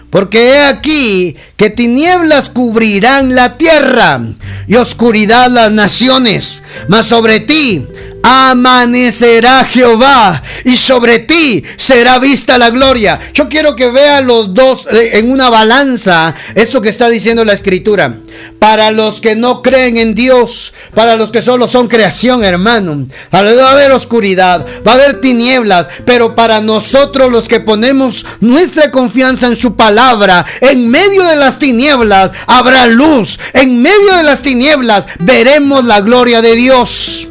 [0.10, 4.20] Porque he aquí que tinieblas cubrirán la tierra
[4.68, 7.86] y oscuridad las naciones, mas sobre ti
[8.24, 13.20] amanecerá Jehová y sobre ti será vista la gloria.
[13.34, 17.54] Yo quiero que vean los dos eh, en una balanza esto que está diciendo la
[17.54, 18.20] escritura.
[18.60, 23.40] Para los que no creen en Dios, para los que solo son creación, hermano, va
[23.40, 29.48] a haber oscuridad, va a haber tinieblas, pero para nosotros los que ponemos nuestra confianza
[29.48, 35.06] en su palabra, en medio de las tinieblas habrá luz, en medio de las tinieblas
[35.20, 37.31] veremos la gloria de Dios.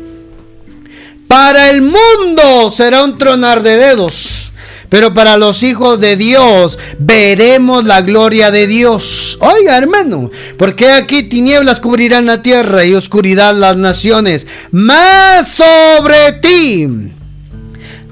[1.30, 4.50] Para el mundo será un tronar de dedos,
[4.88, 9.38] pero para los hijos de Dios veremos la gloria de Dios.
[9.40, 16.88] Oiga, hermano, porque aquí tinieblas cubrirán la tierra y oscuridad las naciones, más sobre ti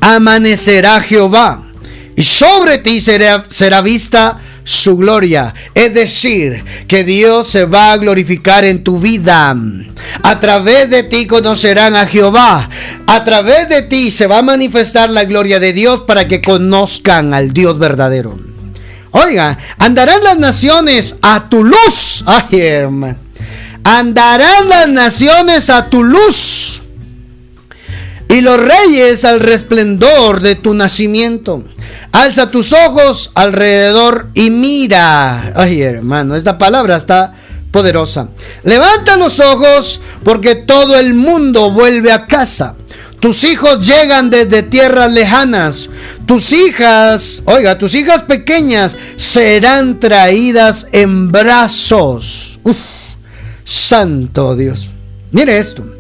[0.00, 1.64] amanecerá Jehová
[2.14, 5.54] y sobre ti será, será vista su gloria.
[5.72, 9.57] Es decir, que Dios se va a glorificar en tu vida.
[10.22, 12.68] A través de ti conocerán a Jehová.
[13.07, 17.33] A través de ti se va a manifestar la gloria de Dios para que conozcan
[17.33, 18.38] al Dios verdadero.
[19.12, 22.22] Oiga, andarán las naciones a tu luz.
[22.26, 22.85] Ay.
[23.85, 26.58] Andarán las naciones a tu luz.
[28.29, 31.64] Y los reyes al resplendor de tu nacimiento.
[32.12, 35.53] Alza tus ojos alrededor y mira.
[35.57, 37.35] Ay, hermano, esta palabra está
[37.71, 38.29] poderosa.
[38.64, 42.77] Levanta los ojos porque todo el mundo vuelve a casa.
[43.21, 45.88] Tus hijos llegan desde tierras lejanas.
[46.27, 52.61] Tus hijas, oiga, tus hijas pequeñas serán traídas en brazos.
[53.64, 54.88] santo Dios.
[55.33, 55.97] Mire esto.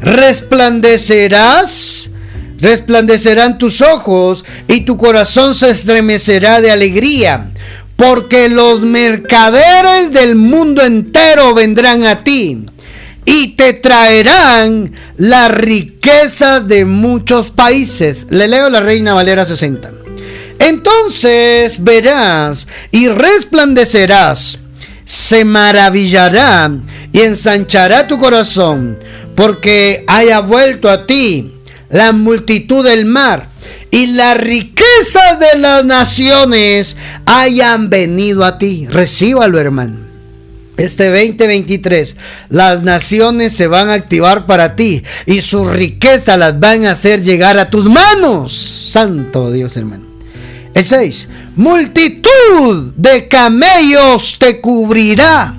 [0.00, 2.10] Resplandecerás
[2.58, 7.52] resplandecerán tus ojos y tu corazón se estremecerá de alegría,
[7.96, 12.66] porque los mercaderes del mundo entero vendrán a ti
[13.24, 18.26] y te traerán la riqueza de muchos países.
[18.30, 19.92] Le leo la Reina Valera 60.
[20.58, 24.58] Entonces verás y resplandecerás,
[25.04, 26.70] se maravillará
[27.12, 28.98] y ensanchará tu corazón,
[29.36, 31.52] porque haya vuelto a ti
[31.90, 33.50] la multitud del mar
[33.90, 36.96] y la riqueza de las naciones
[37.26, 38.86] hayan venido a ti.
[38.88, 40.06] Recíbalo, hermano.
[40.76, 42.16] Este 2023,
[42.50, 47.22] las naciones se van a activar para ti y su riqueza las van a hacer
[47.22, 48.52] llegar a tus manos.
[48.90, 50.04] Santo Dios, hermano.
[50.74, 51.28] El 6.
[51.56, 55.56] Multitud de camellos te cubrirá.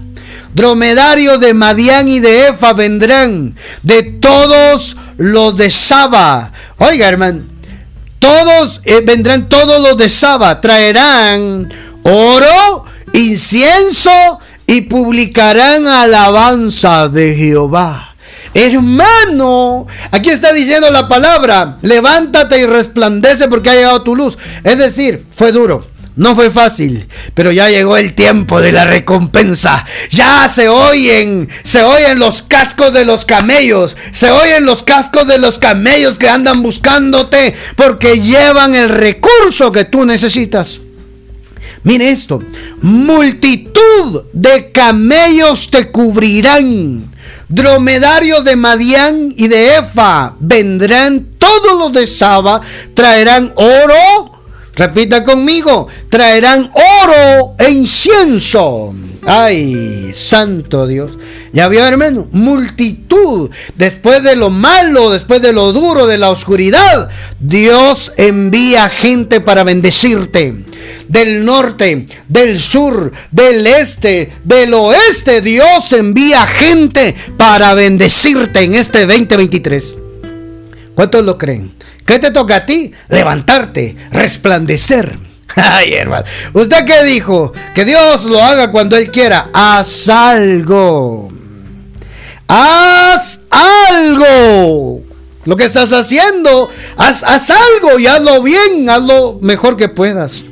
[0.58, 3.56] Dromedarios de Madián y de Efa vendrán.
[3.84, 6.52] De todos los de Saba.
[6.80, 7.44] Oiga, hermano,
[8.18, 18.16] todos eh, vendrán todos los de Saba, traerán oro, incienso y publicarán alabanza de Jehová.
[18.56, 24.40] Hermano, aquí está diciendo la palabra, levántate y resplandece porque ha llegado tu luz.
[24.64, 29.86] Es decir, fue duro no fue fácil, pero ya llegó el tiempo de la recompensa.
[30.10, 35.38] Ya se oyen, se oyen los cascos de los camellos, se oyen los cascos de
[35.38, 40.82] los camellos que andan buscándote porque llevan el recurso que tú necesitas.
[41.84, 42.42] Mire esto,
[42.82, 47.16] multitud de camellos te cubrirán.
[47.48, 52.62] Dromedarios de Madián y de Efa vendrán todos los de Saba,
[52.94, 54.27] traerán oro,
[54.78, 58.94] Repita conmigo, traerán oro e incienso.
[59.26, 61.18] Ay, santo Dios.
[61.52, 63.50] Ya vio, hermano, multitud.
[63.76, 67.10] Después de lo malo, después de lo duro, de la oscuridad,
[67.40, 70.64] Dios envía gente para bendecirte.
[71.08, 79.08] Del norte, del sur, del este, del oeste, Dios envía gente para bendecirte en este
[79.08, 79.96] 2023.
[80.94, 81.77] ¿Cuántos lo creen?
[82.08, 82.94] ¿Qué te toca a ti?
[83.10, 85.20] Levantarte, resplandecer.
[85.56, 86.24] Ay, hermano.
[86.54, 87.52] ¿Usted qué dijo?
[87.76, 89.50] Que Dios lo haga cuando Él quiera.
[89.54, 91.30] Haz algo.
[92.48, 95.04] Haz algo.
[95.44, 100.46] Lo que estás haciendo, haz, haz algo y hazlo bien, hazlo mejor que puedas.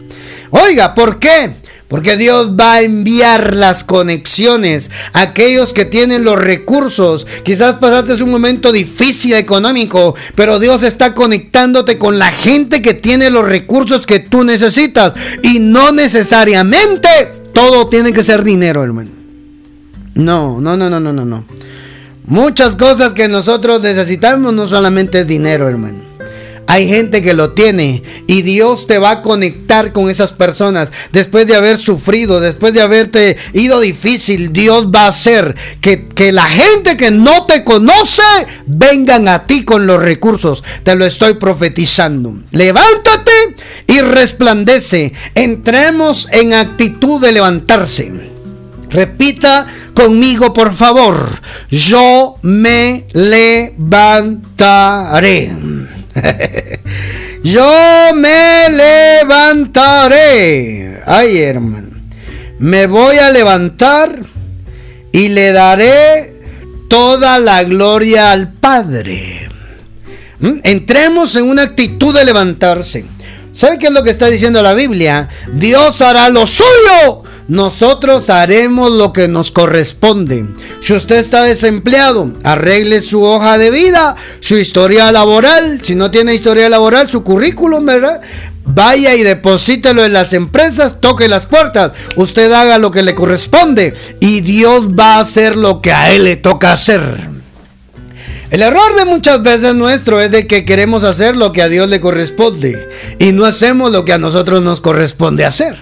[0.51, 1.55] Oiga, ¿por qué?
[1.95, 7.25] Porque Dios va a enviar las conexiones a aquellos que tienen los recursos.
[7.43, 13.29] Quizás pasaste un momento difícil económico, pero Dios está conectándote con la gente que tiene
[13.29, 15.13] los recursos que tú necesitas.
[15.41, 17.07] Y no necesariamente
[17.53, 19.11] todo tiene que ser dinero, hermano.
[20.15, 21.45] No, no, no, no, no, no, no.
[22.25, 26.04] Muchas cosas que nosotros necesitamos no solamente es dinero, hermano.
[26.67, 30.91] Hay gente que lo tiene y Dios te va a conectar con esas personas.
[31.11, 36.31] Después de haber sufrido, después de haberte ido difícil, Dios va a hacer que, que
[36.31, 38.23] la gente que no te conoce
[38.65, 40.63] vengan a ti con los recursos.
[40.83, 42.35] Te lo estoy profetizando.
[42.51, 43.55] Levántate
[43.87, 45.13] y resplandece.
[45.35, 48.11] Entremos en actitud de levantarse.
[48.89, 51.41] Repita conmigo, por favor.
[51.69, 54.35] Yo me levantaré.
[57.43, 58.69] Yo me
[59.21, 61.01] levantaré.
[61.05, 61.89] Ay, hermano.
[62.59, 64.25] Me voy a levantar
[65.11, 66.33] y le daré
[66.89, 69.49] toda la gloria al Padre.
[70.39, 70.59] ¿Mm?
[70.63, 73.05] Entremos en una actitud de levantarse.
[73.51, 75.27] ¿Sabe qué es lo que está diciendo la Biblia?
[75.53, 77.24] Dios hará lo suyo.
[77.47, 80.45] Nosotros haremos lo que nos corresponde.
[80.81, 85.79] Si usted está desempleado, arregle su hoja de vida, su historia laboral.
[85.83, 88.21] Si no tiene historia laboral, su currículum, ¿verdad?
[88.65, 91.91] Vaya y deposítelo en las empresas, toque las puertas.
[92.15, 96.23] Usted haga lo que le corresponde y Dios va a hacer lo que a él
[96.23, 97.29] le toca hacer.
[98.49, 101.89] El error de muchas veces nuestro es de que queremos hacer lo que a Dios
[101.89, 102.89] le corresponde
[103.19, 105.77] y no hacemos lo que a nosotros nos corresponde hacer.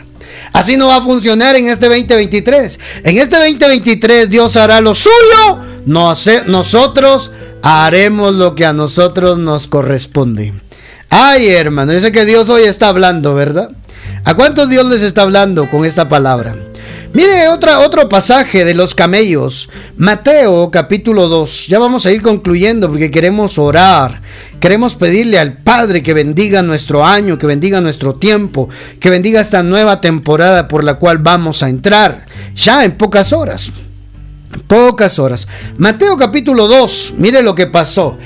[0.52, 2.80] Así no va a funcionar en este 2023.
[3.04, 7.32] En este 2023 Dios hará lo suyo, nosotros
[7.62, 10.54] haremos lo que a nosotros nos corresponde.
[11.10, 13.70] Ay, hermano, sé que Dios hoy está hablando, ¿verdad?
[14.26, 16.56] ¿A cuántos Dios les está hablando con esta palabra?
[17.14, 19.70] Mire otra, otro pasaje de los camellos.
[19.98, 21.68] Mateo capítulo 2.
[21.68, 24.24] Ya vamos a ir concluyendo porque queremos orar.
[24.60, 28.68] Queremos pedirle al Padre que bendiga nuestro año, que bendiga nuestro tiempo,
[29.00, 32.26] que bendiga esta nueva temporada por la cual vamos a entrar.
[32.56, 33.72] Ya en pocas horas.
[34.68, 35.48] Pocas horas.
[35.78, 37.14] Mateo capítulo 2.
[37.20, 38.18] Mire lo que pasó.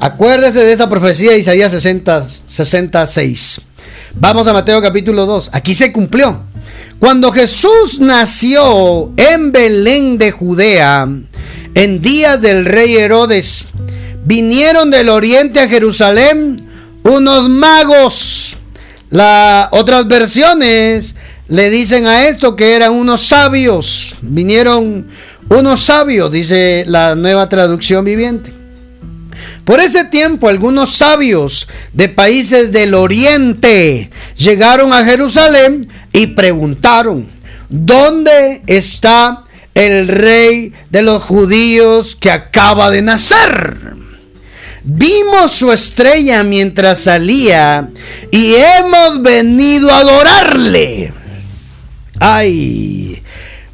[0.00, 3.62] Acuérdese de esa profecía de Isaías 60, 66.
[4.12, 5.48] Vamos a Mateo capítulo 2.
[5.54, 6.42] Aquí se cumplió.
[6.98, 11.06] Cuando Jesús nació en Belén de Judea,
[11.74, 13.66] en días del rey Herodes,
[14.24, 16.68] vinieron del oriente a Jerusalén
[17.02, 18.56] unos magos.
[19.10, 21.14] Las otras versiones
[21.48, 24.16] le dicen a esto que eran unos sabios.
[24.22, 25.08] Vinieron
[25.50, 28.52] unos sabios, dice la nueva traducción viviente.
[29.64, 37.26] Por ese tiempo algunos sabios de países del oriente llegaron a Jerusalén y preguntaron,
[37.68, 39.44] ¿dónde está
[39.74, 43.94] el rey de los judíos que acaba de nacer?
[44.84, 47.90] Vimos su estrella mientras salía
[48.30, 51.12] y hemos venido a adorarle.
[52.20, 53.20] Ay,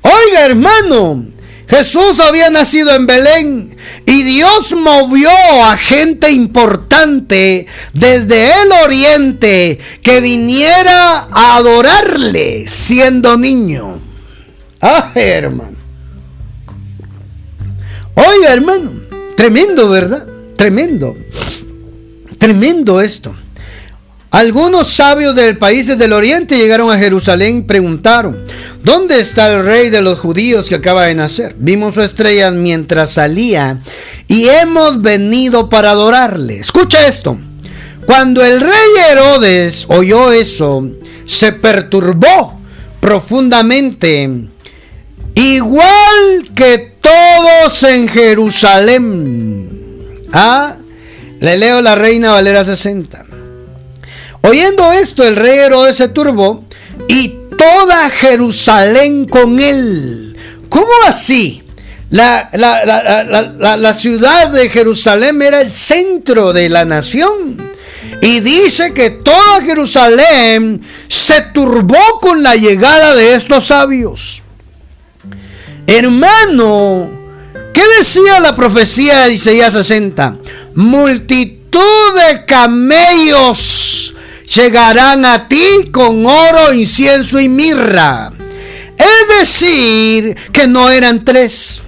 [0.01, 1.26] oiga hermano,
[1.70, 5.30] Jesús había nacido en Belén y Dios movió
[5.64, 14.00] a gente importante desde el oriente que viniera a adorarle siendo niño.
[14.80, 15.76] Ah, hermano.
[18.14, 18.92] Oiga, hermano,
[19.36, 20.26] tremendo, ¿verdad?
[20.56, 21.16] Tremendo.
[22.38, 23.36] Tremendo esto.
[24.31, 28.45] Algunos sabios del países del oriente llegaron a Jerusalén preguntaron,
[28.81, 31.57] ¿dónde está el rey de los judíos que acaba de nacer?
[31.59, 33.81] Vimos su estrella mientras salía
[34.28, 36.59] y hemos venido para adorarle.
[36.61, 37.39] Escucha esto.
[38.07, 38.70] Cuando el rey
[39.11, 40.89] Herodes oyó eso,
[41.26, 42.61] se perturbó
[43.01, 44.31] profundamente,
[45.35, 49.68] igual que todos en Jerusalén.
[50.33, 50.76] Ah,
[51.41, 53.30] le leo la Reina Valera 60.
[54.43, 56.64] Oyendo esto, el rey Herodes se turbó
[57.09, 60.36] y toda Jerusalén con él.
[60.68, 61.62] ¿Cómo así?
[62.09, 67.70] La, la, ciudad de Jerusalén era el centro de la nación.
[68.22, 74.43] Y dice que toda Jerusalén se turbó con la llegada de estos sabios.
[75.86, 77.11] Hermano,
[77.72, 80.38] ¿qué decía la profecía de Isaías 60?
[80.74, 84.14] Multitud de camellos
[84.55, 88.32] llegarán a ti con oro, incienso y mirra.
[88.96, 91.82] Es decir, que no eran tres.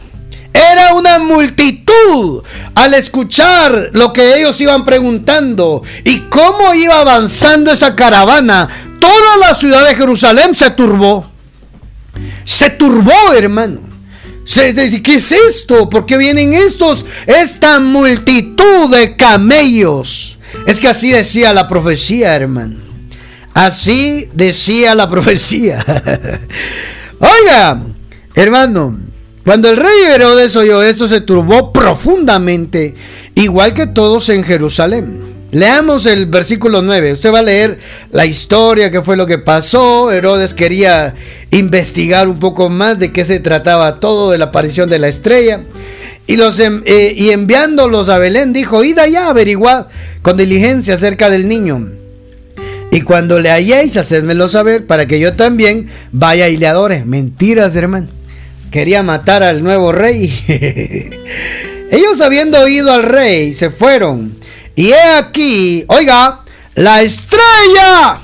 [0.55, 2.43] Era una multitud
[2.75, 8.69] al escuchar lo que ellos iban preguntando y cómo iba avanzando esa caravana.
[9.01, 11.27] Toda la ciudad de Jerusalén se turbó.
[12.45, 13.81] Se turbó, hermano.
[14.45, 15.89] ¿Qué es esto?
[15.89, 17.07] ¿Por qué vienen estos?
[17.27, 20.39] Esta multitud de camellos.
[20.67, 22.77] Es que así decía la profecía, hermano.
[23.55, 25.85] Así decía la profecía.
[27.19, 27.83] Oiga,
[28.35, 28.99] hermano,
[29.45, 32.95] cuando el rey Herodes oyó eso, se turbó profundamente,
[33.35, 35.33] igual que todos en Jerusalén.
[35.53, 37.13] Leamos el versículo 9.
[37.13, 37.79] Usted va a leer
[38.11, 40.11] la historia, qué fue lo que pasó.
[40.11, 41.15] Herodes quería
[41.51, 45.61] investigar un poco más de qué se trataba todo de la aparición de la estrella.
[46.27, 49.87] Y, los, eh, y enviándolos a Belén, dijo, id allá, averiguad
[50.23, 51.91] con diligencia acerca del niño.
[52.93, 57.05] Y cuando le halléis, hacedmelo saber para que yo también vaya y le adore.
[57.05, 58.09] Mentiras, hermano.
[58.71, 60.33] Quería matar al nuevo rey.
[61.91, 64.35] Ellos habiendo oído al rey, se fueron.
[64.75, 66.41] Y he aquí, oiga,
[66.75, 68.21] la estrella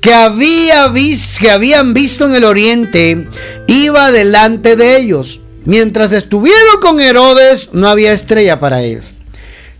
[0.00, 0.92] que, había
[1.40, 3.26] que habían visto en el oriente
[3.66, 9.14] iba delante de ellos Mientras estuvieron con Herodes, no había estrella para ellos.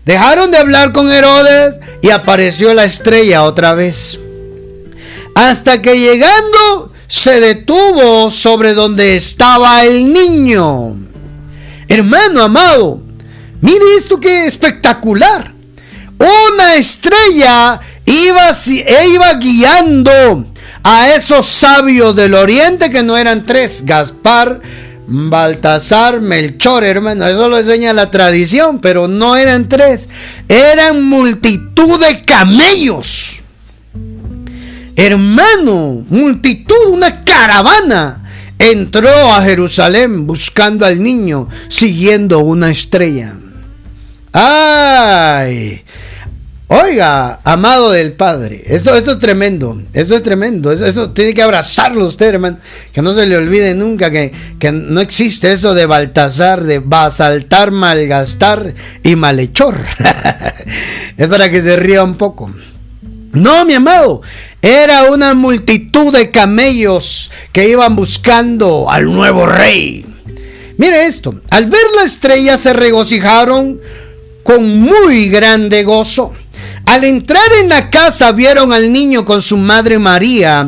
[0.05, 4.19] Dejaron de hablar con Herodes y apareció la estrella otra vez.
[5.35, 10.95] hasta que llegando se detuvo sobre donde estaba el niño.
[11.87, 13.01] Hermano amado,
[13.61, 15.53] mire esto que espectacular.
[16.17, 20.45] Una estrella iba, e iba guiando
[20.83, 24.61] a esos sabios del oriente que no eran tres, Gaspar,
[25.07, 30.09] Baltasar, Melchor, hermano, eso lo enseña la tradición, pero no eran tres,
[30.47, 33.43] eran multitud de camellos.
[34.95, 38.23] Hermano, multitud, una caravana
[38.57, 43.35] entró a Jerusalén buscando al niño, siguiendo una estrella.
[44.31, 45.84] ¡Ay!
[46.67, 52.07] Oiga, amado del Padre, esto, esto es tremendo, eso es tremendo, eso, tiene que abrazarlo
[52.07, 52.57] usted, hermano,
[52.91, 57.69] que no se le olvide nunca que, que no existe eso de Baltasar, de basaltar,
[57.69, 59.77] malgastar y malhechor.
[61.17, 62.51] es para que se ría un poco.
[63.31, 64.21] No, mi amado,
[64.59, 70.03] era una multitud de camellos que iban buscando al nuevo rey.
[70.77, 73.79] Mire esto, al ver la estrella se regocijaron
[74.41, 76.33] con muy grande gozo.
[76.85, 80.67] Al entrar en la casa vieron al niño con su madre María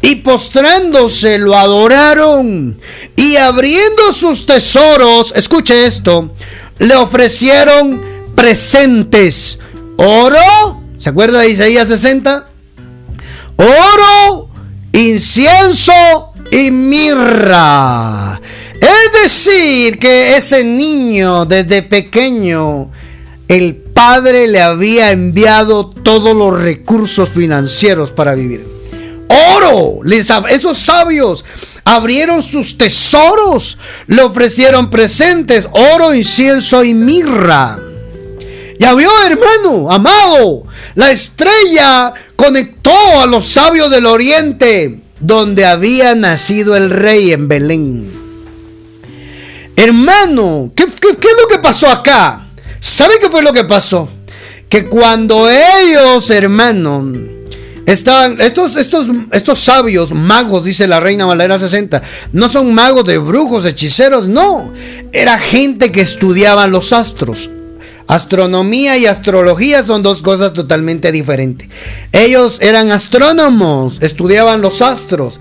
[0.00, 2.80] y postrándose lo adoraron
[3.16, 6.34] y abriendo sus tesoros, escuche esto,
[6.78, 8.02] le ofrecieron
[8.34, 9.58] presentes,
[9.96, 12.46] oro, ¿se acuerda de Isaías 60?
[13.56, 14.50] Oro,
[14.92, 18.40] incienso y mirra.
[18.80, 22.90] Es decir, que ese niño desde pequeño,
[23.48, 28.66] el padre le había enviado todos los recursos financieros para vivir.
[29.56, 30.00] Oro,
[30.50, 31.46] esos sabios
[31.82, 37.78] abrieron sus tesoros, le ofrecieron presentes, oro, incienso y mirra.
[38.78, 42.92] Ya vio, hermano, amado, la estrella conectó
[43.22, 48.12] a los sabios del oriente, donde había nacido el rey en Belén.
[49.74, 52.45] Hermano, ¿qué, qué es lo que pasó acá?
[52.80, 54.08] ¿Sabe qué fue lo que pasó?
[54.68, 57.04] Que cuando ellos, hermano,
[57.86, 62.02] estaban, estos, estos, estos sabios, magos, dice la reina Valera 60,
[62.32, 64.72] no son magos de brujos, hechiceros, no.
[65.12, 67.50] Era gente que estudiaban los astros.
[68.08, 71.68] Astronomía y astrología son dos cosas totalmente diferentes.
[72.12, 75.40] Ellos eran astrónomos, estudiaban los astros,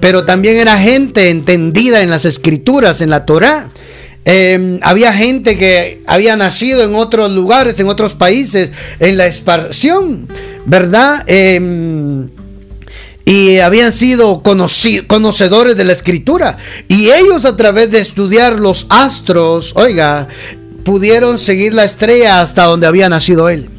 [0.00, 3.68] pero también era gente entendida en las escrituras, en la Torah.
[4.24, 10.28] Em, había gente que había nacido en otros lugares, en otros países, en la expansión,
[10.66, 11.24] ¿verdad?
[11.26, 12.28] Em,
[13.24, 16.58] y habían sido conocedores de la escritura.
[16.88, 20.28] Y ellos a través de estudiar los astros, oiga,
[20.84, 23.70] pudieron seguir la estrella hasta donde había nacido él.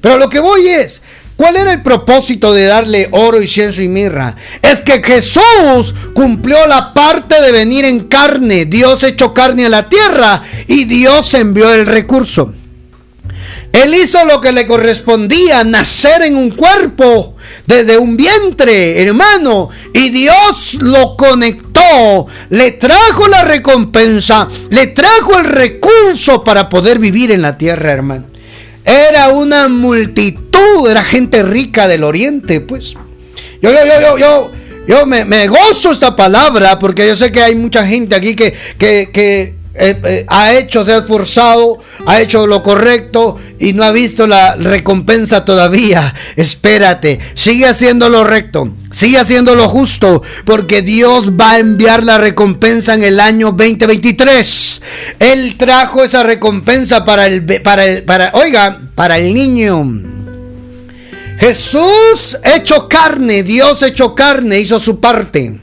[0.00, 1.02] Pero lo que voy es,
[1.36, 4.36] ¿Cuál era el propósito de darle oro, incienso y mirra?
[4.62, 8.66] Es que Jesús cumplió la parte de venir en carne.
[8.66, 12.54] Dios echó carne a la tierra y Dios envió el recurso.
[13.72, 17.34] Él hizo lo que le correspondía, nacer en un cuerpo,
[17.66, 19.68] desde un vientre, hermano.
[19.92, 27.32] Y Dios lo conectó, le trajo la recompensa, le trajo el recurso para poder vivir
[27.32, 28.26] en la tierra, hermano.
[28.84, 32.94] Era una multitud, era gente rica del oriente, pues.
[33.62, 34.52] Yo, yo, yo, yo, yo,
[34.86, 38.52] yo me, me gozo esta palabra porque yo sé que hay mucha gente aquí que,
[38.78, 43.82] que, que eh, eh, ha hecho, se ha esforzado, ha hecho lo correcto y no
[43.82, 46.14] ha visto la recompensa todavía.
[46.36, 52.18] Espérate, sigue haciendo lo recto, sigue haciendo lo justo, porque Dios va a enviar la
[52.18, 54.82] recompensa en el año 2023.
[55.18, 60.02] Él trajo esa recompensa para el, para el, para, oiga, para el niño.
[61.40, 65.58] Jesús hecho carne, Dios hecho carne, hizo su parte.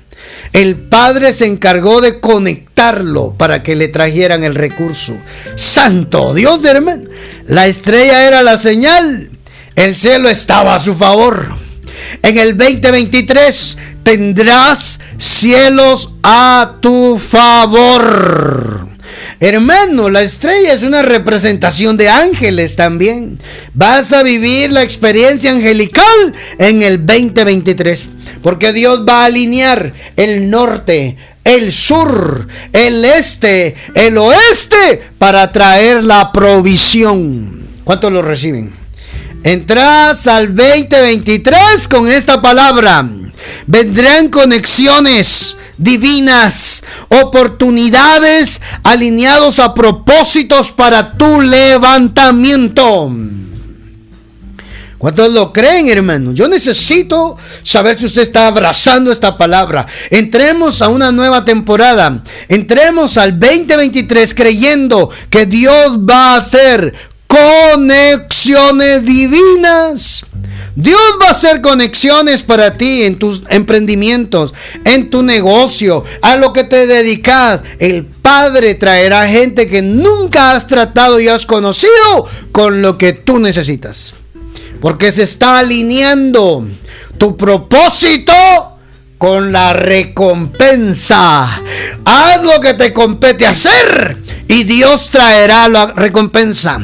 [0.51, 2.19] El padre se encargó de
[3.37, 5.15] para que le trajeran el recurso.
[5.55, 7.03] Santo Dios hermano.
[7.47, 9.29] La estrella era la señal.
[9.75, 11.55] El cielo estaba a su favor.
[12.23, 18.89] En el 2023 tendrás cielos a tu favor.
[19.39, 23.39] Hermano, la estrella es una representación de ángeles también.
[23.73, 28.09] Vas a vivir la experiencia angelical en el 2023.
[28.41, 36.03] Porque Dios va a alinear el norte, el sur, el este, el oeste para traer
[36.03, 37.67] la provisión.
[37.83, 38.73] ¿Cuántos lo reciben?
[39.43, 43.07] Entrás al 2023 con esta palabra.
[43.65, 53.11] Vendrán conexiones divinas, oportunidades alineados a propósitos para tu levantamiento.
[55.01, 56.31] ¿Cuántos lo creen, hermano?
[56.31, 59.87] Yo necesito saber si usted está abrazando esta palabra.
[60.11, 62.23] Entremos a una nueva temporada.
[62.47, 66.93] Entremos al 2023 creyendo que Dios va a hacer
[67.25, 70.23] conexiones divinas.
[70.75, 74.53] Dios va a hacer conexiones para ti en tus emprendimientos,
[74.85, 77.61] en tu negocio, a lo que te dedicas.
[77.79, 83.39] El Padre traerá gente que nunca has tratado y has conocido con lo que tú
[83.39, 84.20] necesitas.
[84.81, 86.67] Porque se está alineando
[87.17, 88.33] tu propósito
[89.17, 91.61] con la recompensa.
[92.03, 94.17] Haz lo que te compete hacer
[94.47, 96.79] y Dios traerá la recompensa.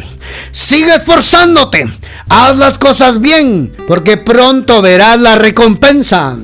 [0.51, 1.91] Sigue esforzándote.
[2.29, 6.37] Haz las cosas bien, porque pronto verás la recompensa.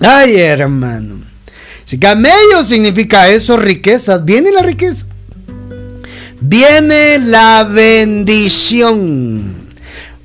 [0.00, 1.22] Ay, hermano.
[1.84, 5.06] Si camello significa eso, riquezas, viene la riqueza.
[6.40, 8.88] Viene la bendición.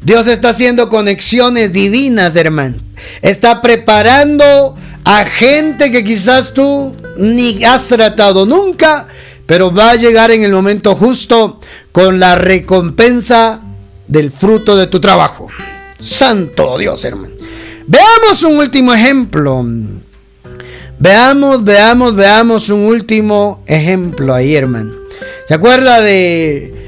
[0.04, 2.76] Dios está haciendo conexiones divinas, hermano.
[3.22, 4.76] Está preparando
[5.06, 9.08] a gente que quizás tú ni has tratado nunca,
[9.46, 11.60] pero va a llegar en el momento justo
[11.92, 13.62] con la recompensa
[14.08, 15.48] del fruto de tu trabajo.
[16.02, 17.36] Santo Dios, hermano.
[17.88, 19.66] Veamos un último ejemplo.
[21.00, 24.94] Veamos, veamos, veamos un último ejemplo ahí, hermano.
[25.48, 26.83] ¿Se acuerda de,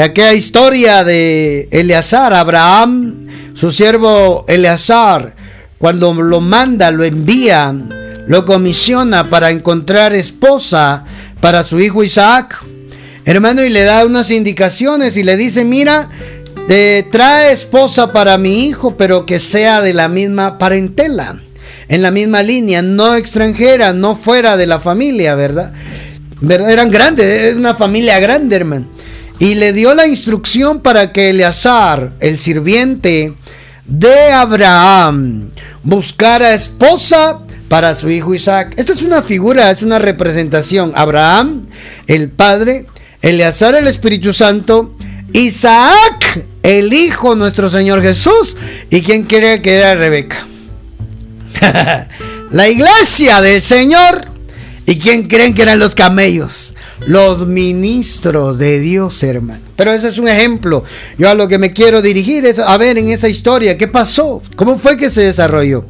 [0.00, 5.34] aquella historia de Eleazar, Abraham, su siervo Eleazar,
[5.78, 7.74] cuando lo manda, lo envía,
[8.26, 11.04] lo comisiona para encontrar esposa
[11.40, 12.62] para su hijo Isaac?
[13.24, 16.08] Hermano, y le da unas indicaciones y le dice, mira,
[17.10, 21.40] trae esposa para mi hijo, pero que sea de la misma parentela,
[21.88, 25.72] en la misma línea, no extranjera, no fuera de la familia, ¿verdad?
[26.48, 28.86] Eran grandes, es una familia grande, hermano.
[29.38, 33.34] Y le dio la instrucción para que Eleazar, el sirviente
[33.86, 35.50] de Abraham,
[35.82, 38.74] buscara esposa para su hijo Isaac.
[38.76, 40.92] Esta es una figura, es una representación.
[40.96, 41.66] Abraham,
[42.06, 42.86] el padre,
[43.22, 44.96] Eleazar el Espíritu Santo,
[45.32, 48.56] Isaac el Hijo nuestro Señor Jesús
[48.90, 50.46] y quien quiere que era Rebeca.
[52.50, 54.26] la iglesia del Señor
[54.86, 56.74] y quien creen que eran los camellos.
[57.06, 59.62] Los ministros de Dios, hermano.
[59.76, 60.84] Pero ese es un ejemplo.
[61.16, 64.42] Yo a lo que me quiero dirigir es a ver en esa historia qué pasó,
[64.56, 65.84] cómo fue que se desarrolló.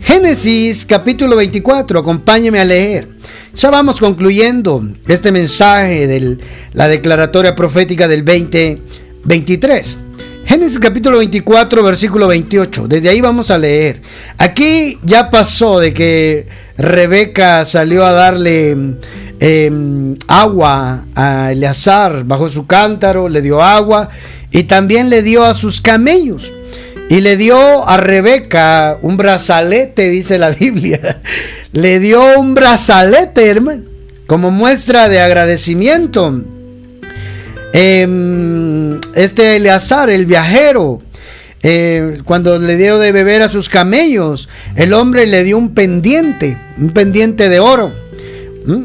[0.00, 3.08] Génesis capítulo 24, acompáñeme a leer.
[3.54, 6.38] Ya vamos concluyendo este mensaje de
[6.72, 9.98] la declaratoria profética del 2023.
[10.46, 12.88] Génesis capítulo 24, versículo 28.
[12.88, 14.02] Desde ahí vamos a leer.
[14.38, 18.76] Aquí ya pasó de que Rebeca salió a darle
[19.40, 24.08] em, agua a Eleazar bajo su cántaro, le dio agua
[24.50, 26.52] y también le dio a sus camellos.
[27.10, 31.20] Y le dio a Rebeca un brazalete, dice la Biblia.
[31.72, 33.82] le dio un brazalete, hermano,
[34.26, 36.42] como muestra de agradecimiento.
[37.72, 41.02] Em, este Eleazar, el viajero,
[41.66, 46.58] eh, cuando le dio de beber a sus camellos, el hombre le dio un pendiente,
[46.76, 47.90] un pendiente de oro,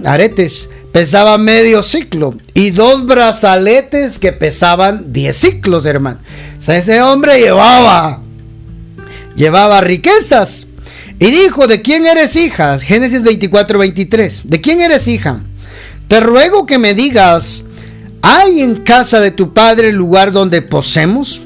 [0.05, 6.19] aretes, pesaba medio ciclo, y dos brazaletes que pesaban 10 ciclos, hermano.
[6.57, 8.21] O sea, ese hombre llevaba,
[9.35, 10.65] llevaba riquezas.
[11.19, 12.79] Y dijo, ¿de quién eres hija?
[12.79, 14.43] Génesis 24, 23.
[14.45, 15.43] ¿De quién eres hija?
[16.07, 17.65] Te ruego que me digas,
[18.21, 21.41] ¿hay en casa de tu padre lugar donde posemos?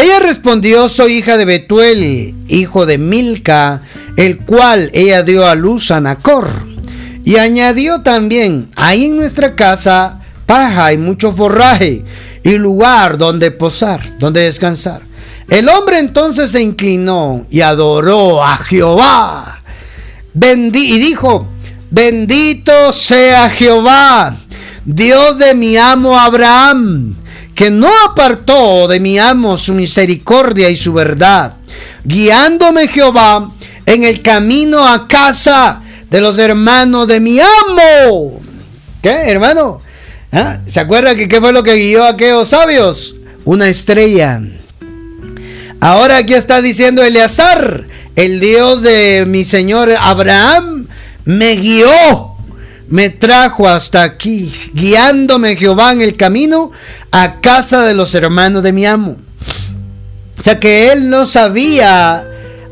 [0.00, 3.80] Ella respondió, soy hija de Betuel, hijo de Milca,
[4.16, 6.48] el cual ella dio a luz a Nacor.
[7.24, 12.04] Y añadió también, hay en nuestra casa paja y mucho forraje
[12.44, 15.02] y lugar donde posar, donde descansar.
[15.48, 19.62] El hombre entonces se inclinó y adoró a Jehová.
[20.32, 21.48] y dijo,
[21.90, 24.36] bendito sea Jehová,
[24.84, 27.16] Dios de mi amo Abraham,
[27.58, 31.54] que no apartó de mi amo su misericordia y su verdad,
[32.04, 33.50] guiándome Jehová
[33.84, 38.40] en el camino a casa de los hermanos de mi amo.
[39.02, 39.80] ¿Qué, hermano?
[40.30, 40.60] ¿Ah?
[40.66, 43.16] ¿Se acuerda que qué fue lo que guió a aquellos sabios?
[43.44, 44.40] Una estrella.
[45.80, 50.86] Ahora aquí está diciendo Eleazar, el Dios de mi Señor Abraham,
[51.24, 52.36] me guió,
[52.86, 56.70] me trajo hasta aquí, guiándome Jehová en el camino
[57.10, 59.16] a casa de los hermanos de mi amo.
[60.38, 62.24] O sea que él no sabía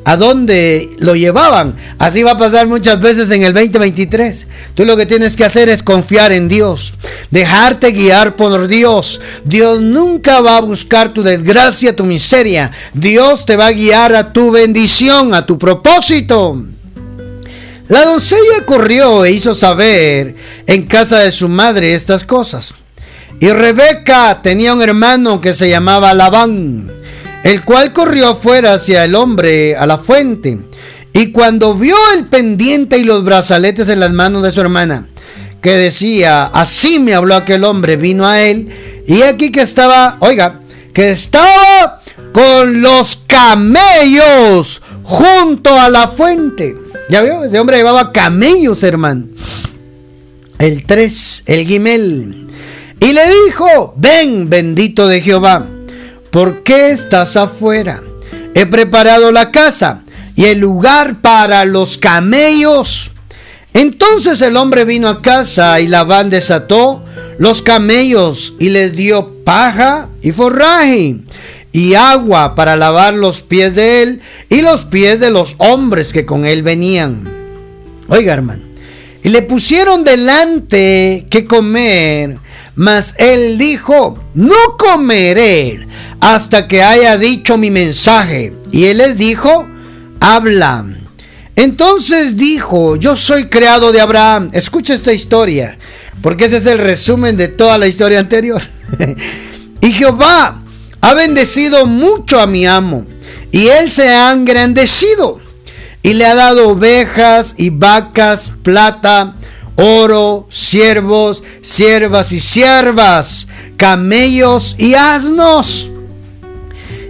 [0.07, 1.77] a dónde lo llevaban.
[1.99, 4.47] Así va a pasar muchas veces en el 2023.
[4.77, 6.95] Tú lo que tienes que hacer es confiar en Dios,
[7.33, 9.21] dejarte guiar por Dios.
[9.45, 12.71] Dios nunca va a buscar tu desgracia, tu miseria.
[12.95, 16.65] Dios te va a guiar a tu bendición, a tu propósito.
[17.89, 20.37] La doncella corrió e hizo saber
[20.69, 22.75] en casa de su madre estas cosas.
[23.39, 26.91] Y Rebeca tenía un hermano que se llamaba Labán,
[27.45, 30.59] el cual corrió afuera hacia el hombre a la fuente.
[31.13, 35.09] Y cuando vio el pendiente y los brazaletes en las manos de su hermana,
[35.61, 38.69] que decía, así me habló aquel hombre, vino a él,
[39.07, 40.61] y aquí que estaba, oiga,
[40.93, 42.01] que estaba
[42.33, 46.75] con los camellos junto a la fuente.
[47.09, 49.27] Ya vio, ese hombre llevaba camellos, hermano.
[50.59, 52.46] El 3, el Gimel.
[53.01, 55.67] Y le dijo, ven, bendito de Jehová,
[56.31, 58.03] ¿por qué estás afuera?
[58.55, 60.03] He preparado la casa
[60.35, 63.13] y el lugar para los camellos.
[63.75, 67.05] Entonces el hombre vino a casa y Labán desató
[67.39, 71.17] los camellos y les dio paja y forraje
[71.77, 76.25] y agua para lavar los pies de él y los pies de los hombres que
[76.25, 77.29] con él venían.
[78.09, 78.63] Oiga, hermano,
[79.23, 82.39] y le pusieron delante que comer,
[82.77, 85.89] mas él dijo, no comeré
[86.21, 88.53] hasta que haya dicho mi mensaje.
[88.71, 89.67] Y él les dijo,
[90.21, 90.85] habla.
[91.57, 94.51] Entonces dijo, yo soy creado de Abraham.
[94.53, 95.79] Escucha esta historia,
[96.21, 98.63] porque ese es el resumen de toda la historia anterior.
[99.81, 100.63] y Jehová
[101.01, 103.07] ha bendecido mucho a mi amo
[103.53, 105.41] y él se ha engrandecido
[106.03, 109.36] y le ha dado ovejas y vacas, plata,
[109.77, 115.91] oro, siervos, siervas y siervas, camellos y asnos.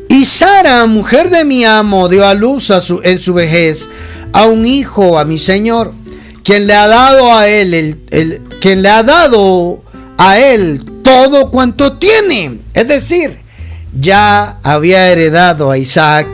[0.08, 2.70] Y Sara, mujer de mi amo, dio a luz
[3.02, 3.88] en su vejez
[4.32, 5.94] a un hijo, a mi señor,
[6.44, 9.82] quien le ha dado a él, el, quien le ha dado
[10.18, 12.58] a él todo cuanto tiene.
[12.74, 13.38] Es decir,
[13.98, 16.26] ya había heredado a Isaac.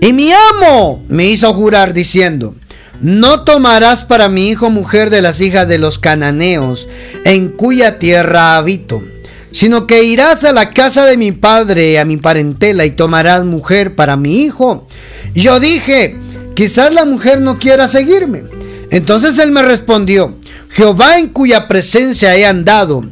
[0.00, 2.54] Y mi amo me hizo jurar diciendo,
[3.02, 6.88] no tomarás para mi hijo mujer de las hijas de los cananeos,
[7.24, 9.02] en cuya tierra habito,
[9.50, 13.96] sino que irás a la casa de mi padre, a mi parentela, y tomarás mujer
[13.96, 14.86] para mi hijo.
[15.34, 16.16] Y yo dije,
[16.54, 18.44] quizás la mujer no quiera seguirme.
[18.90, 20.36] Entonces él me respondió,
[20.70, 23.04] Jehová en cuya presencia he andado,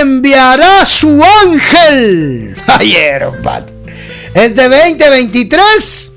[0.00, 2.54] enviará su ángel.
[2.66, 3.28] Ayer,
[4.34, 6.12] Este 2023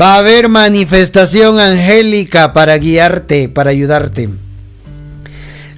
[0.00, 4.28] va a haber manifestación angélica para guiarte, para ayudarte.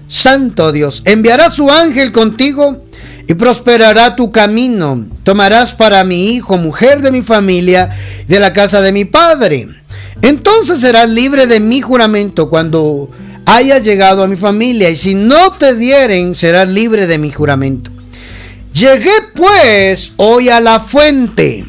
[0.09, 2.85] Santo Dios, enviará su ángel contigo
[3.29, 5.07] y prosperará tu camino.
[5.23, 7.91] Tomarás para mi hijo, mujer de mi familia,
[8.27, 9.69] de la casa de mi padre.
[10.23, 13.11] Entonces serás libre de mi juramento cuando
[13.45, 17.91] hayas llegado a mi familia, y si no te dieren, serás libre de mi juramento.
[18.75, 21.65] Llegué pues hoy a la fuente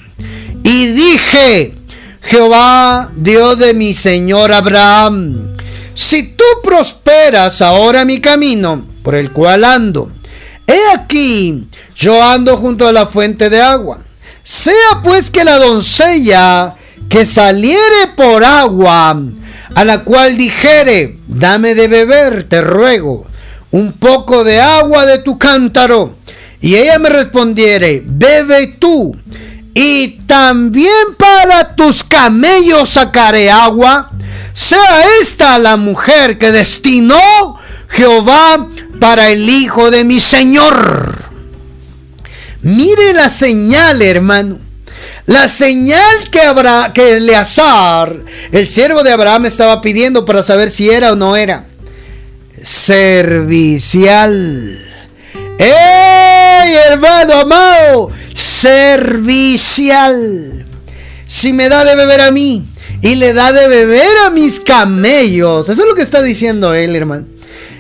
[0.64, 1.79] y dije,
[2.22, 5.56] Jehová, Dios de mi Señor Abraham,
[5.94, 10.12] si tú prosperas ahora mi camino por el cual ando,
[10.68, 14.00] he aquí, yo ando junto a la fuente de agua.
[14.44, 16.76] Sea pues que la doncella
[17.10, 19.18] que saliere por agua
[19.76, 23.28] a la cual dijere, dame de beber, te ruego,
[23.72, 26.16] un poco de agua de tu cántaro.
[26.62, 29.16] Y ella me respondiere, bebe tú,
[29.74, 34.12] y también para tus camellos sacaré agua.
[34.54, 37.58] Sea esta la mujer que destinó
[37.88, 38.68] Jehová
[39.00, 41.30] para el hijo de mi Señor.
[42.62, 44.60] Mire la señal, hermano.
[45.26, 50.90] La señal que, habrá, que Eleazar, el siervo de Abraham, estaba pidiendo para saber si
[50.90, 51.66] era o no era.
[52.64, 54.10] Servicial.
[56.64, 58.10] ¡Ey, hermano amado!
[58.34, 59.86] Servicial.
[61.26, 62.66] Si me da de beber a mí
[63.02, 65.70] y le da de beber a mis camellos.
[65.70, 67.26] Eso es lo que está diciendo él, hermano.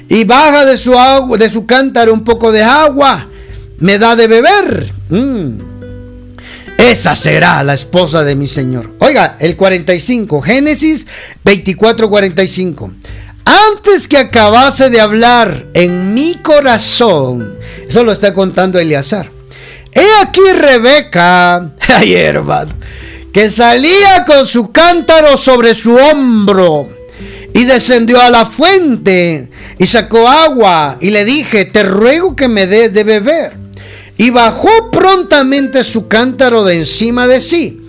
[0.07, 3.27] Y baja de su, agua, de su cántaro un poco de agua.
[3.79, 4.93] Me da de beber.
[5.09, 5.69] Mm.
[6.77, 8.95] Esa será la esposa de mi Señor.
[8.99, 11.05] Oiga, el 45, Génesis
[11.43, 12.93] 24, 45.
[13.49, 19.31] Antes que acabase de hablar en mi corazón, eso lo está contando Eleazar.
[19.91, 22.73] He aquí Rebeca, ay hermano,
[23.33, 26.87] que salía con su cántaro sobre su hombro
[27.51, 32.67] y descendió a la fuente y sacó agua y le dije, te ruego que me
[32.67, 33.53] des de beber.
[34.15, 37.81] Y bajó prontamente su cántaro de encima de sí.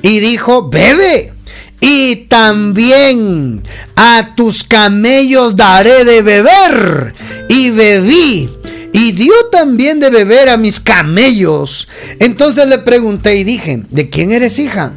[0.00, 1.32] y dijo, bebe.
[1.80, 3.62] Y también
[3.96, 7.14] a tus camellos daré de beber.
[7.48, 8.50] Y bebí.
[8.92, 11.88] Y dio también de beber a mis camellos.
[12.18, 14.92] Entonces le pregunté y dije, ¿de quién eres hija?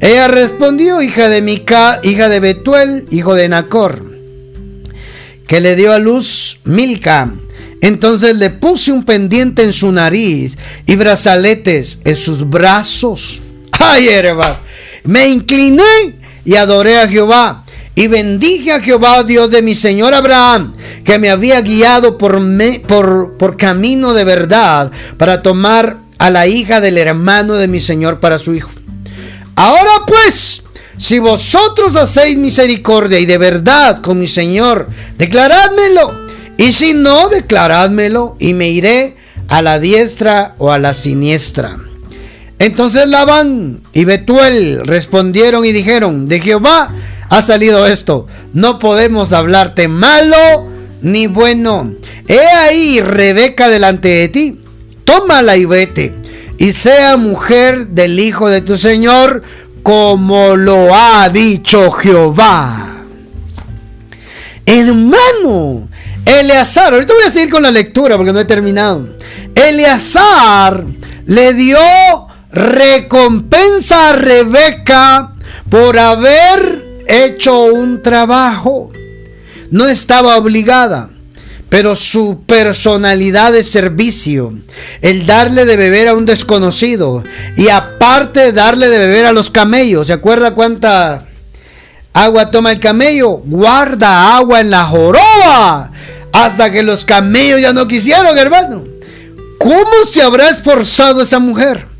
[0.00, 4.04] Ella respondió, hija de Mica, hija de Betuel, hijo de Nacor,
[5.46, 7.32] que le dio a luz Milca.
[7.80, 13.42] Entonces le puse un pendiente en su nariz y brazaletes en sus brazos.
[13.72, 14.65] Ay, hermano.
[15.06, 17.64] Me incliné y adoré a Jehová.
[17.94, 24.12] Y bendije a Jehová, Dios de mi Señor Abraham, que me había guiado por, camino
[24.12, 28.70] de verdad para tomar a la hija del hermano de mi Señor para su hijo.
[29.54, 30.64] Ahora pues,
[30.98, 36.26] si vosotros hacéis misericordia y de verdad con mi Señor, declarádmelo.
[36.58, 39.16] Y si no, declarádmelo y me iré
[39.48, 41.85] a la diestra o a la siniestra.
[42.58, 46.90] Entonces Labán y Betuel respondieron y dijeron, de Jehová
[47.28, 50.36] ha salido esto, no podemos hablarte malo
[51.02, 51.92] ni bueno.
[52.26, 54.60] He ahí Rebeca delante de ti,
[55.04, 56.14] tómala y vete,
[56.56, 59.42] y sea mujer del hijo de tu Señor,
[59.82, 63.04] como lo ha dicho Jehová.
[64.64, 65.88] Hermano,
[66.24, 69.08] Eleazar, ahorita voy a seguir con la lectura porque no he terminado.
[69.54, 70.84] Eleazar
[71.26, 71.78] le dio
[72.56, 75.34] recompensa a Rebeca
[75.68, 78.90] por haber hecho un trabajo.
[79.70, 81.10] No estaba obligada,
[81.68, 84.54] pero su personalidad de servicio,
[85.02, 87.22] el darle de beber a un desconocido
[87.58, 91.26] y aparte darle de beber a los camellos, ¿se acuerda cuánta
[92.14, 93.42] agua toma el camello?
[93.44, 95.92] Guarda agua en la joroba
[96.32, 98.84] hasta que los camellos ya no quisieron, hermano.
[99.58, 101.95] ¿Cómo se habrá esforzado esa mujer?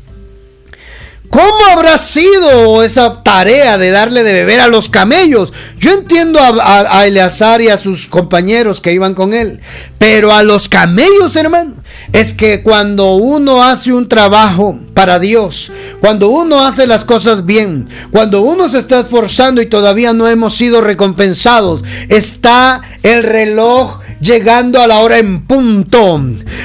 [1.29, 5.51] ¿Cómo habrá sido esa tarea de darle de beber a los camellos?
[5.77, 9.59] Yo entiendo a, Eleazar y a sus compañeros que iban con él,
[9.97, 11.75] pero a los camellos, hermano,
[12.13, 17.89] es que cuando uno hace un trabajo para Dios, cuando uno hace las cosas bien,
[18.11, 24.81] cuando uno se está esforzando y todavía no hemos sido recompensados, está el reloj llegando
[24.81, 26.21] a la hora en punto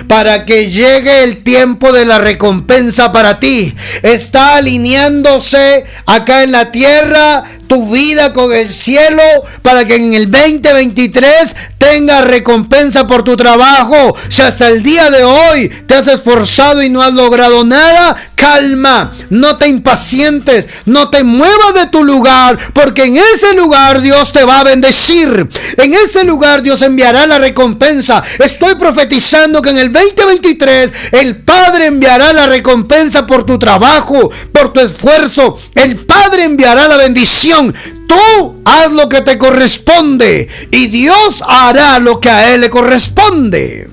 [0.09, 3.75] para que llegue el tiempo de la recompensa para ti.
[4.03, 9.23] Está alineándose acá en la tierra tu vida con el cielo
[9.63, 14.15] para que en el 2023 tengas recompensa por tu trabajo.
[14.29, 19.15] Si hasta el día de hoy te has esforzado y no has logrado nada, calma,
[19.31, 24.45] no te impacientes, no te muevas de tu lugar, porque en ese lugar Dios te
[24.45, 25.49] va a bendecir.
[25.79, 28.23] En ese lugar Dios enviará la recompensa.
[28.39, 34.75] Estoy profetizando que en el 2023 el Padre enviará la recompensa por tu trabajo, por
[34.75, 35.59] tu esfuerzo.
[35.75, 42.19] El Padre enviará la bendición Tú haz lo que te corresponde y Dios hará lo
[42.19, 43.89] que a él le corresponde.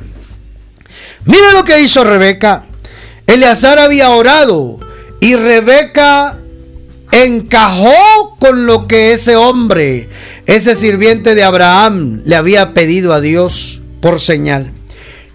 [1.26, 2.66] Mira lo que hizo Rebeca.
[3.28, 4.80] Eleazar había orado
[5.22, 6.40] y Rebeca
[7.12, 10.10] encajó con lo que ese hombre,
[10.46, 14.74] ese sirviente de Abraham, le había pedido a Dios por señal.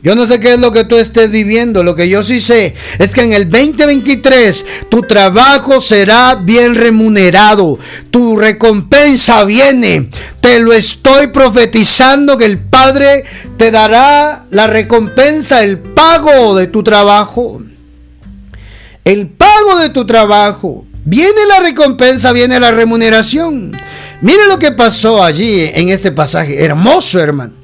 [0.05, 1.83] Yo no sé qué es lo que tú estés viviendo.
[1.83, 7.79] Lo que yo sí sé es que en el 2023 tu trabajo será bien remunerado.
[8.11, 10.11] Tu recompensa viene.
[10.43, 13.25] Te lo estoy profetizando que el Padre
[13.57, 17.63] te dará la recompensa, el pago de tu trabajo.
[19.05, 20.85] El pago de tu trabajo.
[21.07, 23.75] Viene la recompensa, viene la remuneración.
[24.21, 26.63] Mire lo que pasó allí en este pasaje.
[26.63, 27.55] Hermoso, hermano.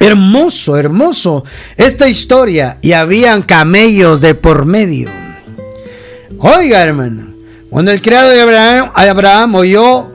[0.00, 1.44] Hermoso, hermoso
[1.76, 2.78] esta historia.
[2.82, 5.10] Y habían camellos de por medio.
[6.38, 7.34] Oiga, hermano.
[7.68, 10.10] Cuando el criado de Abraham, Abraham oyó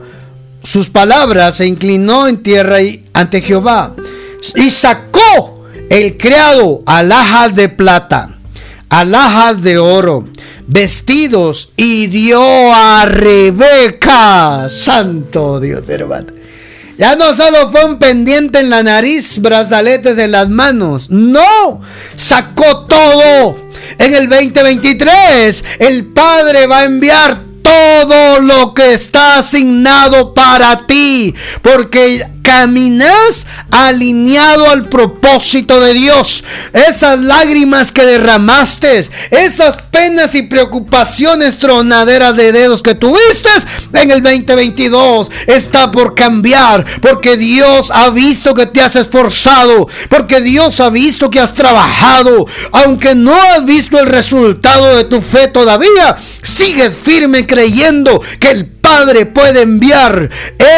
[0.62, 2.78] sus palabras, se inclinó en tierra
[3.14, 3.94] ante Jehová.
[4.56, 8.38] Y sacó el criado alhajas de plata,
[8.88, 10.24] alhajas de oro,
[10.66, 12.42] vestidos y dio
[12.74, 14.68] a Rebeca.
[14.68, 16.35] Santo Dios, hermano.
[16.98, 21.10] Ya no solo fue un pendiente en la nariz, brazaletes en las manos.
[21.10, 21.80] No,
[22.16, 23.56] sacó todo.
[23.98, 31.34] En el 2023 el Padre va a enviar todo lo que está asignado para ti.
[31.60, 36.44] Porque caminas alineado al propósito de Dios.
[36.72, 43.48] Esas lágrimas que derramaste, esas penas y preocupaciones tronaderas de dedos que tuviste
[43.94, 50.40] en el 2022 está por cambiar porque Dios ha visto que te has esforzado, porque
[50.40, 55.48] Dios ha visto que has trabajado, aunque no has visto el resultado de tu fe
[55.48, 60.30] todavía, sigues firme creyendo que el Padre puede enviar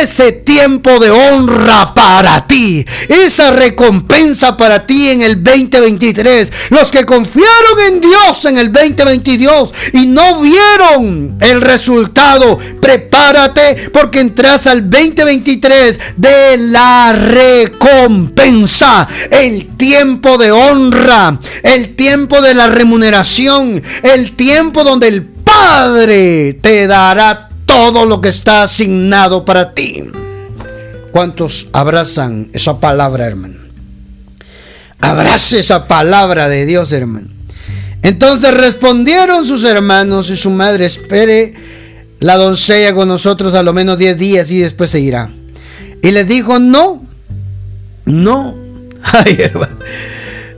[0.03, 6.51] ese tiempo de honra para ti, esa recompensa para ti en el 2023.
[6.71, 14.21] Los que confiaron en Dios en el 2022 y no vieron el resultado, prepárate porque
[14.21, 23.83] entras al 2023 de la recompensa, el tiempo de honra, el tiempo de la remuneración,
[24.03, 30.03] el tiempo donde el Padre te dará todo lo que está asignado para ti.
[31.12, 33.59] ¿Cuántos abrazan esa palabra, hermano?
[35.01, 37.29] Abrace esa palabra de Dios, hermano.
[38.03, 41.55] Entonces respondieron sus hermanos y su madre, espere
[42.21, 45.31] la doncella con nosotros a lo menos 10 días y después se irá.
[46.03, 47.07] Y les dijo, no,
[48.07, 48.55] no.
[49.03, 49.79] Ay, hermano.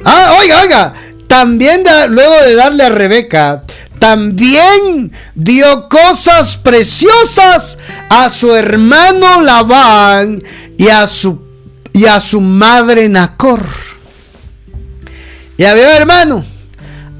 [0.04, 0.94] Ah, oiga, oiga.
[1.26, 3.64] También luego de darle a Rebeca
[4.00, 7.78] también dio cosas preciosas
[8.08, 10.42] a su hermano Labán
[10.76, 11.40] y a su,
[11.92, 13.64] y a su madre Nacor.
[15.58, 16.42] Ya veo, hermano,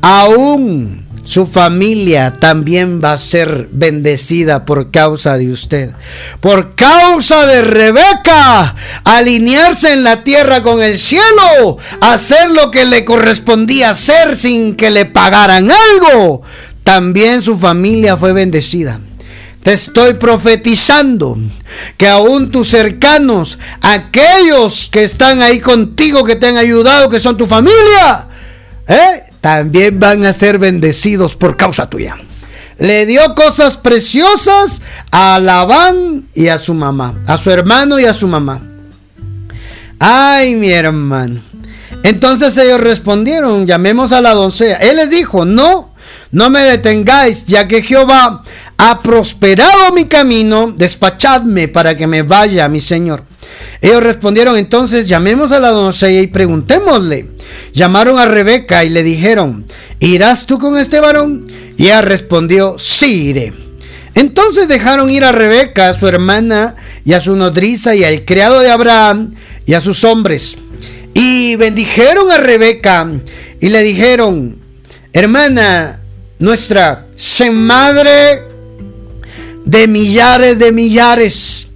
[0.01, 1.01] aún
[1.31, 5.93] su familia también va a ser bendecida por causa de usted.
[6.41, 8.74] Por causa de Rebeca,
[9.05, 14.91] alinearse en la tierra con el cielo, hacer lo que le correspondía hacer sin que
[14.91, 16.43] le pagaran algo
[16.85, 19.01] también su familia fue bendecida.
[19.62, 21.37] Te estoy profetizando
[21.99, 27.37] que aún tus cercanos, aquellos que están ahí contigo, que te han ayudado, que son
[27.37, 28.26] tu familia,
[28.89, 29.24] ¿eh?
[29.41, 32.16] también van a ser bendecidos por causa tuya.
[32.78, 38.14] Le dio cosas preciosas a Labán y a su mamá, a su hermano y a
[38.14, 38.62] su mamá.
[39.99, 41.43] Ay, mi hermano.
[42.03, 44.76] Entonces ellos respondieron, llamemos a la doncella.
[44.76, 45.89] Él les dijo, no,
[46.33, 48.45] no me detengáis, ya que Jehová
[48.76, 53.24] ha prosperado mi camino, despachadme para que me vaya, mi Señor.
[53.81, 57.31] Ellos respondieron entonces, llamemos a la doncella y preguntémosle.
[57.72, 59.66] Llamaron a Rebeca y le dijeron,
[59.99, 61.47] ¿irás tú con este varón?
[61.76, 63.53] Y ella respondió, sí iré.
[64.14, 68.61] Entonces dejaron ir a Rebeca, a su hermana, y a su nodriza, y al criado
[68.61, 69.35] de Abraham,
[69.66, 70.59] y a sus hombres.
[71.14, 73.09] Y bendijeron a Rebeca,
[73.61, 74.59] y le dijeron,
[75.12, 75.99] hermana,
[76.41, 77.07] nuestra,
[77.53, 78.43] madre
[79.64, 81.66] de millares de millares.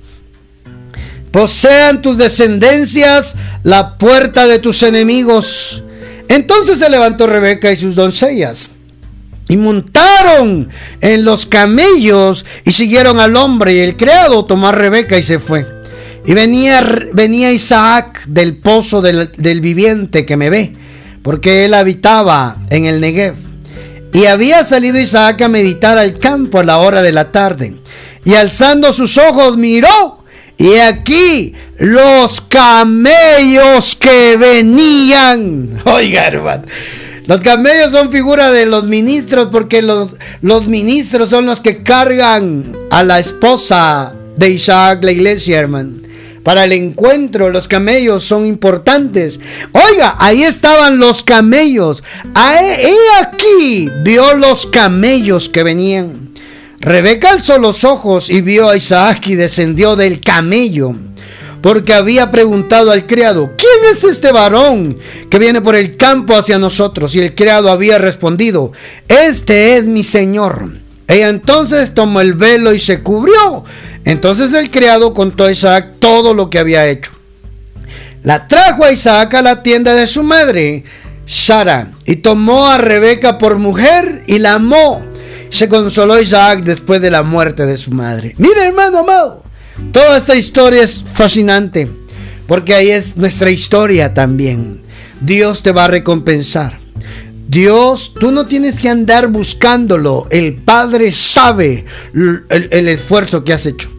[1.31, 5.83] Posean tus descendencias la puerta de tus enemigos.
[6.29, 8.71] Entonces se levantó Rebeca y sus doncellas
[9.49, 10.69] y montaron
[11.01, 15.39] en los camellos y siguieron al hombre y el criado tomó a Rebeca y se
[15.39, 15.67] fue.
[16.27, 20.73] Y venía, venía Isaac del pozo del, del viviente que me ve,
[21.23, 23.35] porque él habitaba en el Negev.
[24.15, 27.75] Y había salido Isaac a meditar al campo a la hora de la tarde.
[28.25, 30.25] Y alzando sus ojos miró.
[30.57, 35.81] Y aquí los camellos que venían.
[35.85, 36.63] Oiga, hermano.
[37.27, 42.73] Los camellos son figura de los ministros porque los, los ministros son los que cargan
[42.91, 46.05] a la esposa de Isaac, la iglesia, hermano
[46.45, 47.51] para el encuentro.
[47.51, 49.41] Los camellos son importantes.
[49.73, 52.05] Oiga, ahí estaban los camellos.
[52.37, 56.33] He aquí vio los camellos que venían.
[56.79, 60.95] Rebeca alzó los ojos y vio a Isaac y descendió del camello.
[61.63, 64.99] Porque había preguntado al criado, ¿quién es este varón
[65.31, 67.17] que viene por el campo hacia nosotros?
[67.17, 68.73] Y el criado había respondido,
[69.09, 70.84] este es mi señor.
[71.07, 73.65] Ella entonces tomó el velo y se cubrió.
[74.05, 77.13] Entonces el criado contó a Isaac todo lo que había hecho.
[78.23, 80.85] La trajo a Isaac a la tienda de su madre,
[81.27, 85.05] Sara, y tomó a Rebeca por mujer y la amó.
[85.51, 88.35] Se consoló Isaac después de la muerte de su madre.
[88.39, 89.45] Mira, hermano amado,
[89.93, 91.91] toda esta historia es fascinante,
[92.47, 94.83] porque ahí es nuestra historia también.
[95.21, 96.81] Dios te va a recompensar.
[97.47, 100.27] Dios, tú no tienes que andar buscándolo.
[100.31, 103.94] El Padre sabe el, esfuerzo que has hecho.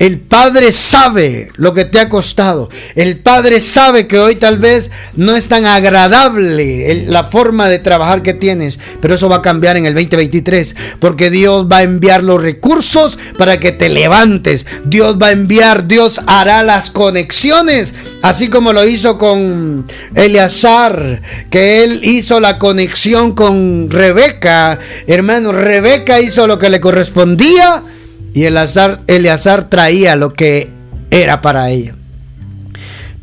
[0.00, 2.70] El Padre sabe lo que te ha costado.
[2.94, 8.22] El Padre sabe que hoy tal vez no es tan agradable la forma de trabajar
[8.22, 12.24] que tienes, pero eso va a cambiar en el 2023, porque Dios va a enviar
[12.24, 14.64] los recursos para que te levantes.
[14.86, 17.92] Dios va a enviar, Dios hará las conexiones,
[18.22, 21.20] así como lo hizo con Eleazar,
[21.50, 24.78] que él hizo la conexión con Rebeca.
[25.06, 27.82] Hermano, Rebeca hizo lo que le correspondía
[28.32, 30.70] y Eleazar, traía lo que
[31.10, 31.96] era para ella.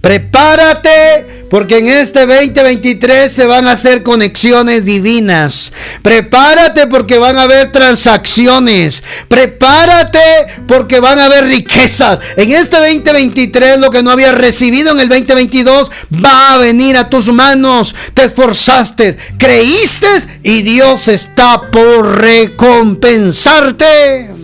[0.02, 5.74] Prepárate porque en este 2023 se van a hacer conexiones divinas.
[6.02, 9.02] Prepárate porque van a haber transacciones.
[9.28, 10.20] Prepárate
[10.68, 12.20] porque van a haber riquezas.
[12.36, 15.90] En este 2023 lo que no habías recibido en el 2022
[16.24, 17.96] va a venir a tus manos.
[18.14, 20.08] Te esforzaste, creíste
[20.44, 24.37] y Dios está por recompensarte.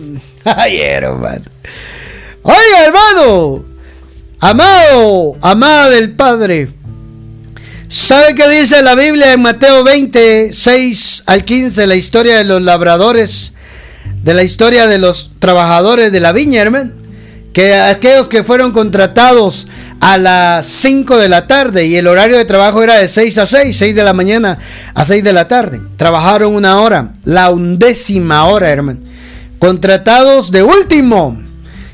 [0.56, 1.44] Ay, hermano.
[2.42, 3.64] Oiga, hermano.
[4.40, 6.70] Amado, amada del Padre.
[7.88, 11.86] ¿Sabe qué dice la Biblia en Mateo 20, 6 al 15?
[11.86, 13.54] La historia de los labradores,
[14.22, 16.92] de la historia de los trabajadores de la viña, hermano.
[17.54, 19.68] Que aquellos que fueron contratados
[20.00, 23.46] a las 5 de la tarde y el horario de trabajo era de 6 a
[23.46, 24.58] 6, 6 de la mañana
[24.92, 25.80] a 6 de la tarde.
[25.96, 29.13] Trabajaron una hora, la undécima hora, hermano
[29.64, 31.42] contratados de último.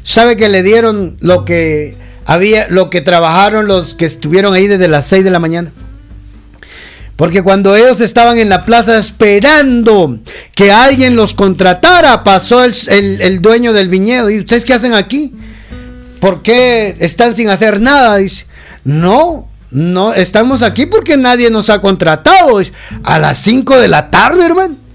[0.03, 1.97] ¿Sabe que le dieron lo que
[2.27, 5.71] había, lo que trabajaron los que estuvieron ahí desde las 6 de la mañana?
[7.15, 10.19] Porque cuando ellos estaban en la plaza esperando
[10.57, 14.31] que alguien los contratara, pasó el, dueño del viñedo.
[14.31, 15.33] ¿Y ustedes qué hacen aquí?
[16.19, 18.17] ¿Por qué están sin hacer nada?
[18.17, 18.47] Dice,
[18.83, 22.61] no, no, estamos aquí porque nadie nos ha contratado.
[23.05, 24.90] A las 5 de la tarde, hermano.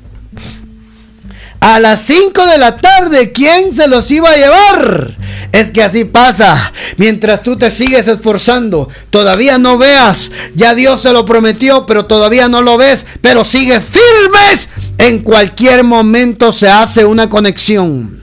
[1.59, 5.17] A las 5 de la tarde, ¿quién se los iba a llevar?
[5.51, 6.71] Es que así pasa.
[6.97, 10.31] Mientras tú te sigues esforzando, todavía no veas.
[10.53, 13.05] Ya Dios se lo prometió, pero todavía no lo ves.
[13.21, 14.69] Pero sigue firmes.
[14.97, 18.21] En cualquier momento se hace una conexión.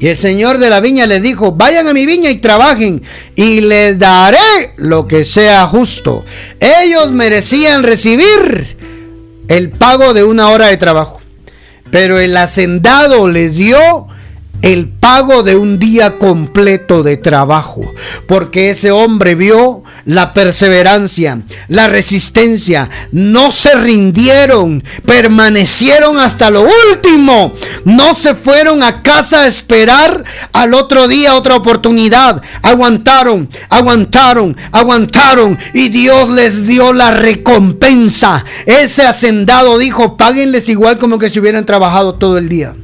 [0.00, 3.02] Y el Señor de la viña les dijo, vayan a mi viña y trabajen
[3.36, 6.24] y les daré lo que sea justo.
[6.60, 8.76] Ellos merecían recibir
[9.48, 11.23] el pago de una hora de trabajo.
[11.94, 14.08] Pero el hacendado le dio
[14.62, 17.82] el pago de un día completo de trabajo,
[18.26, 27.54] porque ese hombre vio la perseverancia, la resistencia, no se rindieron, permanecieron hasta lo último,
[27.84, 35.58] no se fueron a casa a esperar al otro día otra oportunidad, aguantaron, aguantaron, aguantaron
[35.72, 38.44] y Dios les dio la recompensa.
[38.66, 42.74] Ese hacendado dijo, páguenles igual como que si hubieran trabajado todo el día.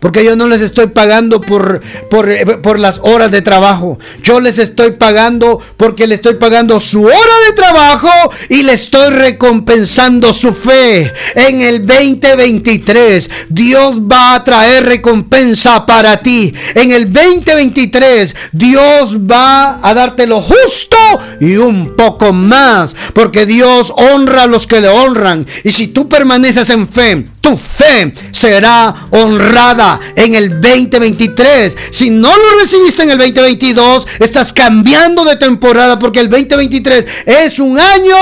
[0.00, 1.80] Porque yo no les estoy pagando por,
[2.10, 3.98] por, las horas de trabajo.
[4.22, 7.14] Yo les estoy pagando porque le estoy pagando su hora
[7.48, 8.10] de trabajo
[8.50, 11.12] y le estoy recompensando su fe.
[11.34, 16.52] En el 2023 Dios va a traer recompensa para ti.
[16.74, 20.96] En el 2023 Dios va a darte lo justo
[21.40, 22.94] y un poco más.
[23.14, 25.46] Porque Dios honra a los que le honran.
[25.64, 31.76] Y si tú permaneces en fe, tu fe será honrada en el 2023.
[31.90, 37.58] Si no lo recibiste en el 2022, estás cambiando de temporada porque el 2023 es
[37.58, 38.16] un año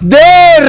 [0.00, 0.60] de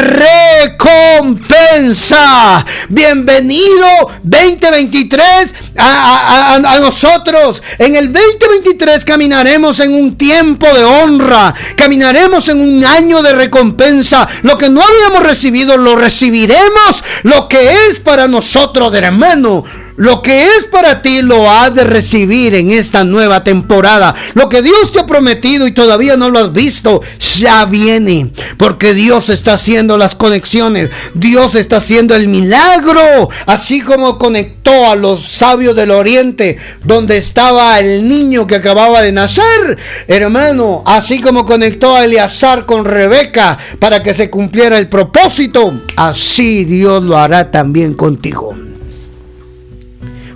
[0.77, 2.65] recompensa.
[2.89, 3.87] Bienvenido
[4.23, 7.61] 2023 a, a, nosotros.
[7.77, 11.53] En el 2023 caminaremos en un tiempo de honra.
[11.75, 14.27] Caminaremos en un año de recompensa.
[14.43, 17.03] Lo que no habíamos recibido lo recibiremos.
[17.23, 19.63] Lo que es para nosotros, hermano.
[19.97, 24.15] Lo que es para ti lo has de recibir en esta nueva temporada.
[24.33, 27.01] Lo que Dios te ha prometido y todavía no lo has visto,
[27.37, 28.31] ya viene.
[28.57, 30.89] Porque Dios está haciendo las conexiones.
[31.13, 33.29] Dios está haciendo el milagro.
[33.45, 39.11] Así como conectó a los sabios del oriente, donde estaba el niño que acababa de
[39.11, 39.77] nacer.
[40.07, 45.81] Hermano, así como conectó a Eleazar con Rebeca para que se cumpliera el propósito.
[45.95, 48.70] Así Dios lo hará también contigo.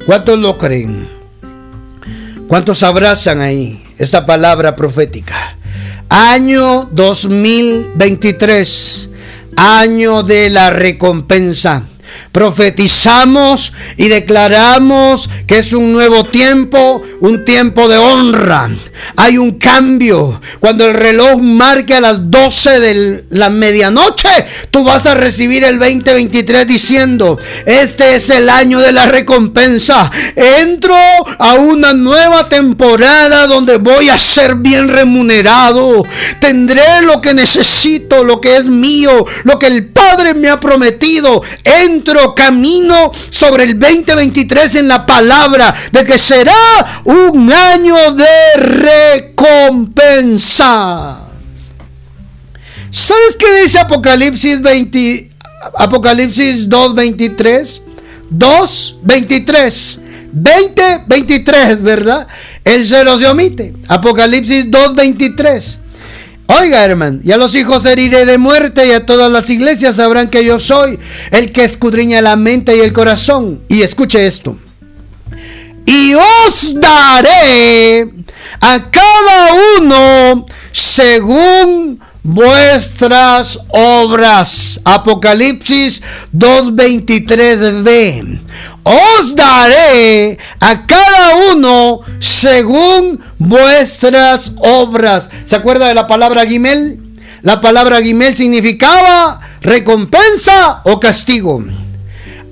[0.06, 1.10] ¿Cuántos lo creen?
[2.48, 5.58] ¿Cuántos abrazan ahí esta palabra profética?
[6.10, 9.10] Año 2023,
[9.58, 11.86] año de la recompensa.
[12.36, 18.70] Profetizamos y declaramos que es un nuevo tiempo, un tiempo de honra.
[19.16, 20.42] Hay un cambio.
[20.60, 24.28] Cuando el reloj marque a las 12 de la medianoche,
[24.70, 30.12] tú vas a recibir el 2023 diciendo, este es el año de la recompensa.
[30.36, 30.98] Entro
[31.40, 36.04] a una nueva temporada donde voy a ser bien remunerado.
[36.42, 41.42] Tendré lo que necesito, lo que es mío, lo que el Padre me ha prometido.
[41.64, 48.56] Entro camino sobre el 2023 en la palabra de que será un año de
[49.44, 51.20] recompensa.
[52.90, 55.36] ¿Sabes qué dice Apocalipsis 20
[55.78, 57.82] Apocalipsis 2:23?
[58.30, 60.00] 2:23.
[60.38, 62.28] 20, 23, ¿verdad?
[62.66, 63.74] Él se los omite.
[63.88, 65.80] Apocalipsis 2:23.
[66.48, 70.30] Oiga, hermano, y a los hijos heriré de muerte y a todas las iglesias sabrán
[70.30, 71.00] que yo soy
[71.32, 73.62] el que escudriña la mente y el corazón.
[73.68, 74.58] Y escuche esto.
[75.86, 78.08] Y os daré
[78.62, 84.82] a cada uno según vuestras obras.
[84.84, 86.02] Apocalipsis
[86.34, 88.40] 2.23b.
[88.84, 95.30] Os daré a cada uno según vuestras obras.
[95.46, 97.00] ¿Se acuerda de la palabra Gimel?
[97.42, 101.64] La palabra Gimel significaba recompensa o castigo.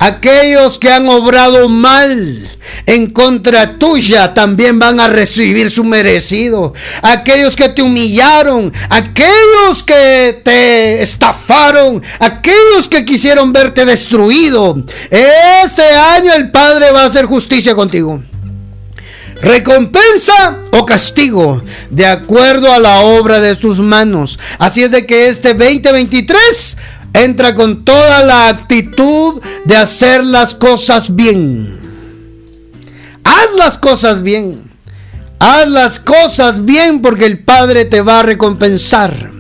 [0.03, 2.51] Aquellos que han obrado mal
[2.85, 6.73] en contra tuya también van a recibir su merecido.
[7.01, 14.83] Aquellos que te humillaron, aquellos que te estafaron, aquellos que quisieron verte destruido.
[15.09, 18.21] Este año el Padre va a hacer justicia contigo.
[19.41, 24.37] Recompensa o castigo, de acuerdo a la obra de sus manos.
[24.59, 26.77] Así es de que este 2023
[27.13, 31.79] entra con toda la actitud de hacer las cosas bien.
[33.23, 34.71] Haz las cosas bien.
[35.39, 39.31] Haz las cosas bien porque el Padre te va a recompensar.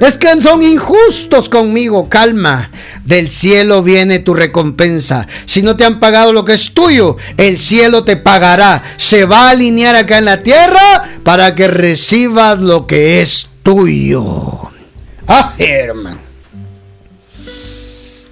[0.00, 2.08] Es que son injustos conmigo.
[2.08, 2.70] Calma.
[3.04, 5.26] Del cielo viene tu recompensa.
[5.46, 8.82] Si no te han pagado lo que es tuyo, el cielo te pagará.
[8.98, 14.60] Se va a alinear acá en la tierra para que recibas lo que es tuyo.
[15.26, 16.23] Ah, hermano.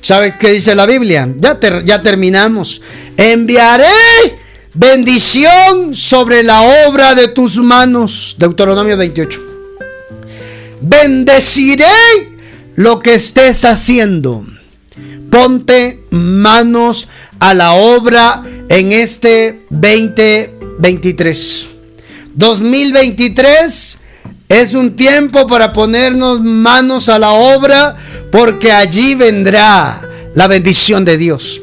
[0.03, 1.27] ¿Sabes qué dice la Biblia?
[1.39, 2.83] Ya, ya terminamos.
[3.17, 3.87] Enviaré
[4.75, 8.35] bendición sobre la obra de tus manos.
[8.37, 9.41] Deuteronomio 28.
[10.81, 11.87] Bendeciré
[12.75, 14.45] lo que estés haciendo.
[15.31, 17.09] Ponte manos
[17.39, 21.71] a la obra en este 2023.
[22.35, 23.99] 2023
[24.53, 27.97] es un tiempo para ponernos manos a la obra
[28.31, 30.03] porque allí vendrá
[30.35, 31.63] la bendición de Dios.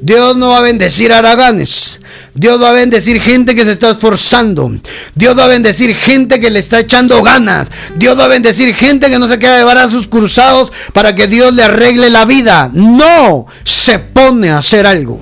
[0.00, 1.98] Dios no va a bendecir a araganes.
[2.32, 4.72] Dios va a bendecir gente que se está esforzando.
[5.14, 7.68] Dios va a bendecir gente que le está echando ganas.
[7.96, 11.52] Dios va a bendecir gente que no se queda de sus cruzados para que Dios
[11.52, 12.70] le arregle la vida.
[12.72, 15.20] No se pone a hacer algo.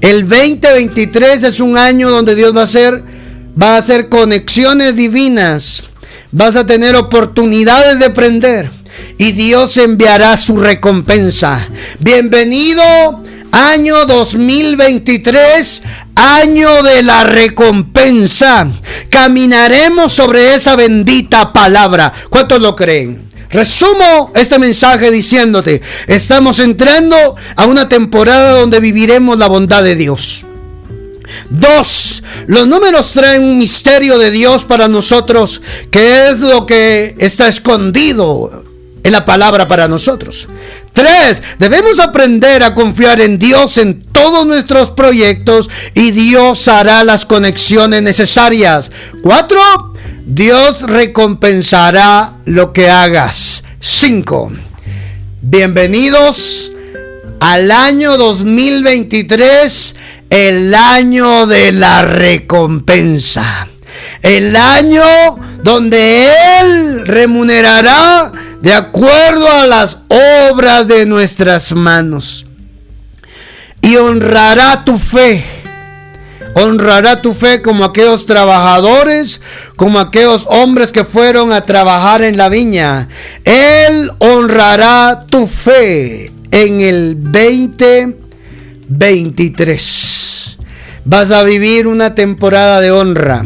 [0.00, 3.15] El 2023 es un año donde Dios va a hacer
[3.60, 5.84] va a hacer conexiones divinas.
[6.32, 8.70] Vas a tener oportunidades de aprender
[9.18, 11.68] y Dios enviará su recompensa.
[11.98, 12.82] Bienvenido
[13.52, 15.82] año 2023,
[16.14, 18.68] año de la recompensa.
[19.08, 22.12] Caminaremos sobre esa bendita palabra.
[22.28, 23.26] ¿Cuántos lo creen?
[23.48, 30.45] Resumo este mensaje diciéndote, estamos entrando a una temporada donde viviremos la bondad de Dios.
[31.50, 37.48] Dos, los números traen un misterio de Dios para nosotros, que es lo que está
[37.48, 38.64] escondido
[39.02, 40.48] en la palabra para nosotros.
[40.92, 47.26] Tres, debemos aprender a confiar en Dios en todos nuestros proyectos y Dios hará las
[47.26, 48.90] conexiones necesarias.
[49.22, 49.60] Cuatro,
[50.26, 53.62] Dios recompensará lo que hagas.
[53.78, 54.50] Cinco,
[55.40, 56.72] bienvenidos
[57.38, 59.96] al año 2023,
[60.30, 63.68] el año de la recompensa.
[64.22, 65.04] El año
[65.62, 66.28] donde
[66.60, 69.98] Él remunerará de acuerdo a las
[70.50, 72.46] obras de nuestras manos.
[73.80, 75.44] Y honrará tu fe.
[76.54, 79.42] Honrará tu fe como aquellos trabajadores,
[79.76, 83.08] como aquellos hombres que fueron a trabajar en la viña.
[83.44, 87.16] Él honrará tu fe en el
[88.88, 90.58] 2023.
[91.04, 93.44] Vas a vivir una temporada de honra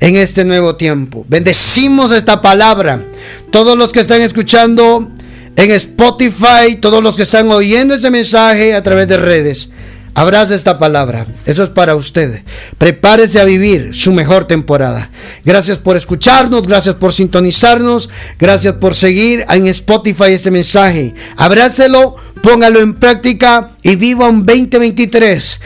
[0.00, 1.24] en este nuevo tiempo.
[1.28, 3.04] Bendecimos esta palabra.
[3.50, 5.10] Todos los que están escuchando
[5.56, 9.70] en Spotify, todos los que están oyendo ese mensaje a través de redes.
[10.16, 11.26] Abraza esta palabra.
[11.44, 12.42] Eso es para usted.
[12.78, 15.10] Prepárese a vivir su mejor temporada.
[15.44, 18.08] Gracias por escucharnos, gracias por sintonizarnos,
[18.38, 21.14] gracias por seguir en Spotify este mensaje.
[21.36, 25.60] Abrácelo, póngalo en práctica y viva un 2023.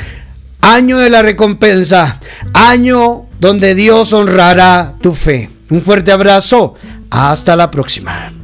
[0.62, 2.18] Año de la recompensa.
[2.54, 5.50] Año donde Dios honrará tu fe.
[5.68, 6.76] Un fuerte abrazo.
[7.10, 8.39] Hasta la próxima.